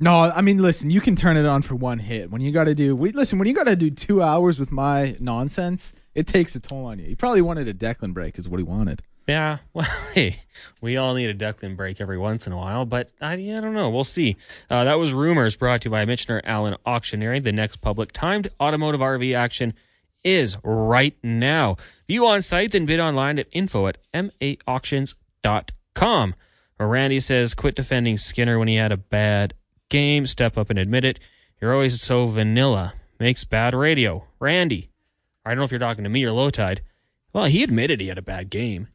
[0.00, 2.30] No, I mean, listen, you can turn it on for one hit.
[2.30, 4.72] When you got to do, we listen, when you got to do two hours with
[4.72, 7.06] my nonsense, it takes a toll on you.
[7.06, 9.02] He probably wanted a Declan break, is what he wanted.
[9.28, 10.40] Yeah, well, hey,
[10.80, 13.74] we all need a Declan break every once in a while, but I, I don't
[13.74, 13.88] know.
[13.88, 14.36] We'll see.
[14.68, 17.42] Uh, that was Rumors brought to you by Michener Allen Auctioneering.
[17.44, 19.74] The next public timed automotive RV action
[20.24, 21.76] is right now.
[22.08, 26.34] View on site, then bid online at info at maauctions.com.
[26.80, 29.54] Randy says, quit defending Skinner when he had a bad
[29.88, 30.26] game.
[30.26, 31.20] Step up and admit it.
[31.60, 32.94] You're always so vanilla.
[33.18, 34.24] Makes bad radio.
[34.40, 34.90] Randy,
[35.44, 36.80] I don't know if you're talking to me or Lowetide.
[37.32, 38.88] Well, he admitted he had a bad game.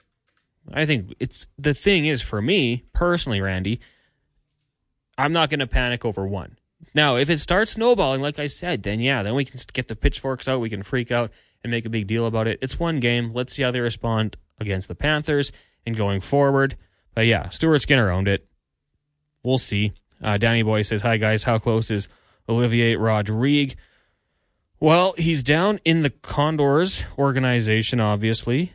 [0.72, 3.80] I think it's the thing is for me personally, Randy,
[5.18, 6.58] I'm not going to panic over one.
[6.94, 9.96] Now, if it starts snowballing, like I said, then yeah, then we can get the
[9.96, 11.32] pitchforks out, we can freak out
[11.64, 12.60] and make a big deal about it.
[12.62, 13.32] It's one game.
[13.34, 15.52] Let's see how they respond against the Panthers
[15.86, 16.78] and going forward.
[17.14, 18.48] But yeah, Stuart Skinner owned it.
[19.44, 19.94] We'll see.
[20.22, 22.08] Uh, Danny Boy says, "Hi guys, how close is
[22.48, 23.76] Olivier Rodrigue?"
[24.80, 28.74] Well, he's down in the Condors organization, obviously.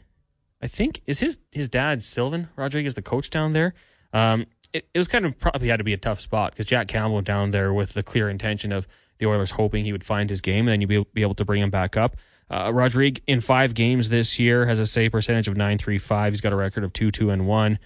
[0.60, 3.74] I think is his his dad Sylvain Rodriguez the coach down there.
[4.12, 6.88] Um, it, it was kind of probably had to be a tough spot because Jack
[6.88, 8.86] Campbell went down there with the clear intention of
[9.18, 11.44] the Oilers hoping he would find his game and then you'd be, be able to
[11.44, 12.16] bring him back up.
[12.50, 16.32] Uh, Rodrigue in five games this year has a save percentage of nine three five.
[16.32, 17.78] He's got a record of two two and one.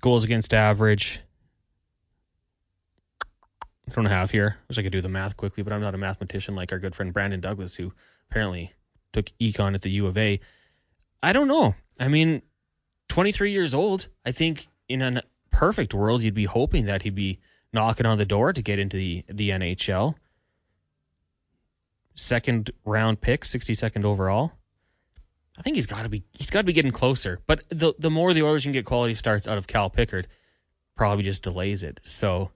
[0.00, 1.20] Goals against average.
[3.88, 4.58] I don't have here.
[4.68, 6.94] Wish I could do the math quickly, but I'm not a mathematician like our good
[6.94, 7.92] friend Brandon Douglas, who
[8.30, 8.74] apparently
[9.12, 10.38] took econ at the U of A.
[11.22, 11.74] I don't know.
[11.98, 12.42] I mean,
[13.08, 14.08] 23 years old.
[14.24, 17.38] I think in a perfect world, you'd be hoping that he'd be
[17.72, 20.14] knocking on the door to get into the the NHL.
[22.14, 24.52] Second round pick, 62nd overall.
[25.58, 27.40] I think he's got to be he's got to be getting closer.
[27.46, 30.28] But the the more the Oilers can get quality starts out of Cal Pickard,
[30.96, 32.00] probably just delays it.
[32.04, 32.50] So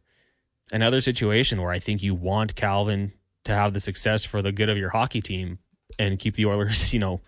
[0.72, 3.12] another situation where I think you want Calvin
[3.44, 5.58] to have the success for the good of your hockey team
[5.98, 7.20] and keep the Oilers, you know,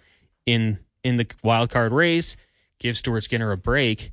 [0.47, 2.37] in in the wild card race,
[2.85, 4.13] give Stuart Skinner a break,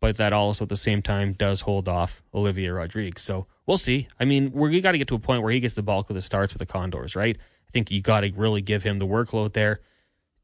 [0.00, 3.22] but that also at the same time does hold off Olivier Rodriguez.
[3.22, 4.08] So we'll see.
[4.18, 6.16] I mean, we got to get to a point where he gets the bulk of
[6.16, 7.38] the starts with the Condors, right?
[7.38, 9.80] I think you got to really give him the workload there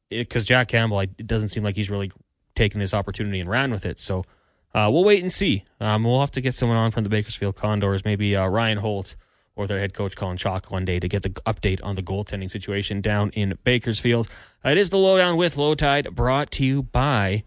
[0.09, 2.13] because Jack Campbell, it doesn't seem like he's really
[2.55, 3.99] taken this opportunity and ran with it.
[3.99, 4.25] So
[4.73, 5.65] uh, we'll wait and see.
[5.81, 9.17] Um, we'll have to get someone on from the Bakersfield Condors, maybe uh, Ryan Holt
[9.57, 12.51] or their head coach Colin Chaulk one day to get the update on the goaltending
[12.51, 14.29] situation down in Bakersfield.
[14.65, 17.43] Uh, it is the lowdown with Lowetide, brought to you by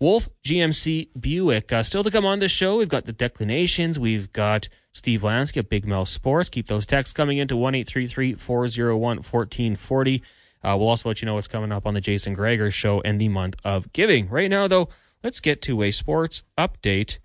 [0.00, 1.72] Wolf GMC Buick.
[1.72, 3.98] Uh, still to come on this show, we've got the declinations.
[3.98, 6.48] We've got Steve Lansky at Big Mel Sports.
[6.48, 10.22] Keep those texts coming into 1 401 1440.
[10.62, 13.20] Uh, we'll also let you know what's coming up on the Jason Gregor show and
[13.20, 14.28] the month of giving.
[14.28, 14.88] Right now, though,
[15.22, 17.18] let's get to a sports update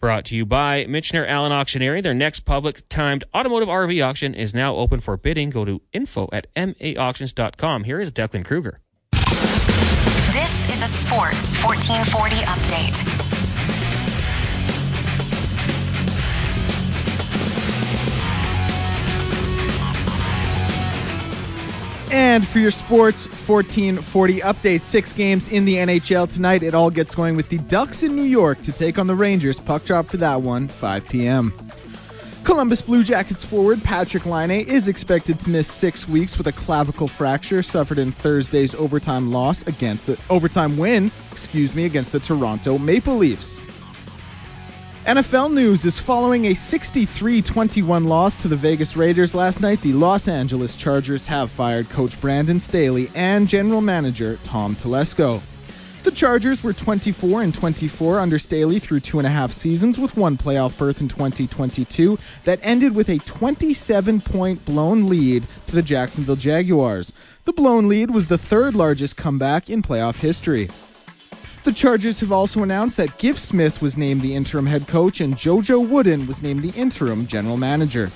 [0.00, 2.02] brought to you by Michener Allen Auctioneering.
[2.02, 5.50] Their next public timed automotive RV auction is now open for bidding.
[5.50, 7.84] Go to info at maauctions.com.
[7.84, 8.83] Here is Declan Kruger.
[10.84, 13.00] A Sports 1440 update.
[22.12, 26.62] And for your sports 1440 update, six games in the NHL tonight.
[26.62, 29.58] It all gets going with the Ducks in New York to take on the Rangers.
[29.58, 31.63] Puck drop for that one, 5 p.m.
[32.44, 37.08] Columbus Blue Jackets forward Patrick Laine is expected to miss six weeks with a clavicle
[37.08, 42.76] fracture suffered in Thursday's overtime loss against the overtime win, excuse me, against the Toronto
[42.76, 43.58] Maple Leafs.
[45.06, 49.80] NFL news is following a 63 21 loss to the Vegas Raiders last night.
[49.80, 55.40] The Los Angeles Chargers have fired coach Brandon Staley and general manager Tom Telesco.
[56.04, 60.18] The Chargers were 24 and 24 under Staley through two and a half seasons, with
[60.18, 65.80] one playoff berth in 2022 that ended with a 27 point blown lead to the
[65.80, 67.10] Jacksonville Jaguars.
[67.44, 70.68] The blown lead was the third largest comeback in playoff history.
[71.64, 75.34] The Chargers have also announced that Giff Smith was named the interim head coach and
[75.34, 78.10] JoJo Wooden was named the interim general manager.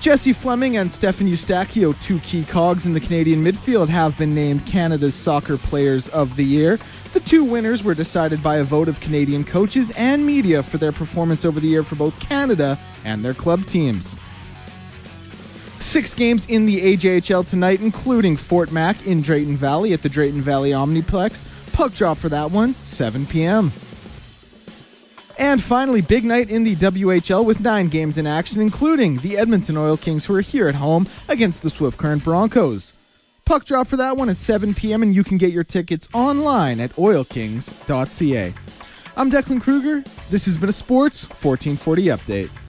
[0.00, 4.64] Jessie Fleming and Stephen Eustáquio, two key cogs in the Canadian midfield, have been named
[4.64, 6.78] Canada's Soccer Players of the Year.
[7.14, 10.92] The two winners were decided by a vote of Canadian coaches and media for their
[10.92, 14.14] performance over the year for both Canada and their club teams.
[15.80, 20.42] Six games in the AJHL tonight, including Fort Mac in Drayton Valley at the Drayton
[20.42, 21.72] Valley Omniplex.
[21.72, 23.72] Puck drop for that one, 7 p.m.
[25.38, 29.76] And finally, big night in the WHL with nine games in action, including the Edmonton
[29.76, 32.92] Oil Kings, who are here at home against the Swift Current Broncos.
[33.46, 36.80] Puck drop for that one at 7 p.m., and you can get your tickets online
[36.80, 38.52] at oilkings.ca.
[39.16, 40.02] I'm Declan Kruger.
[40.28, 42.58] This has been a Sports 1440 Update.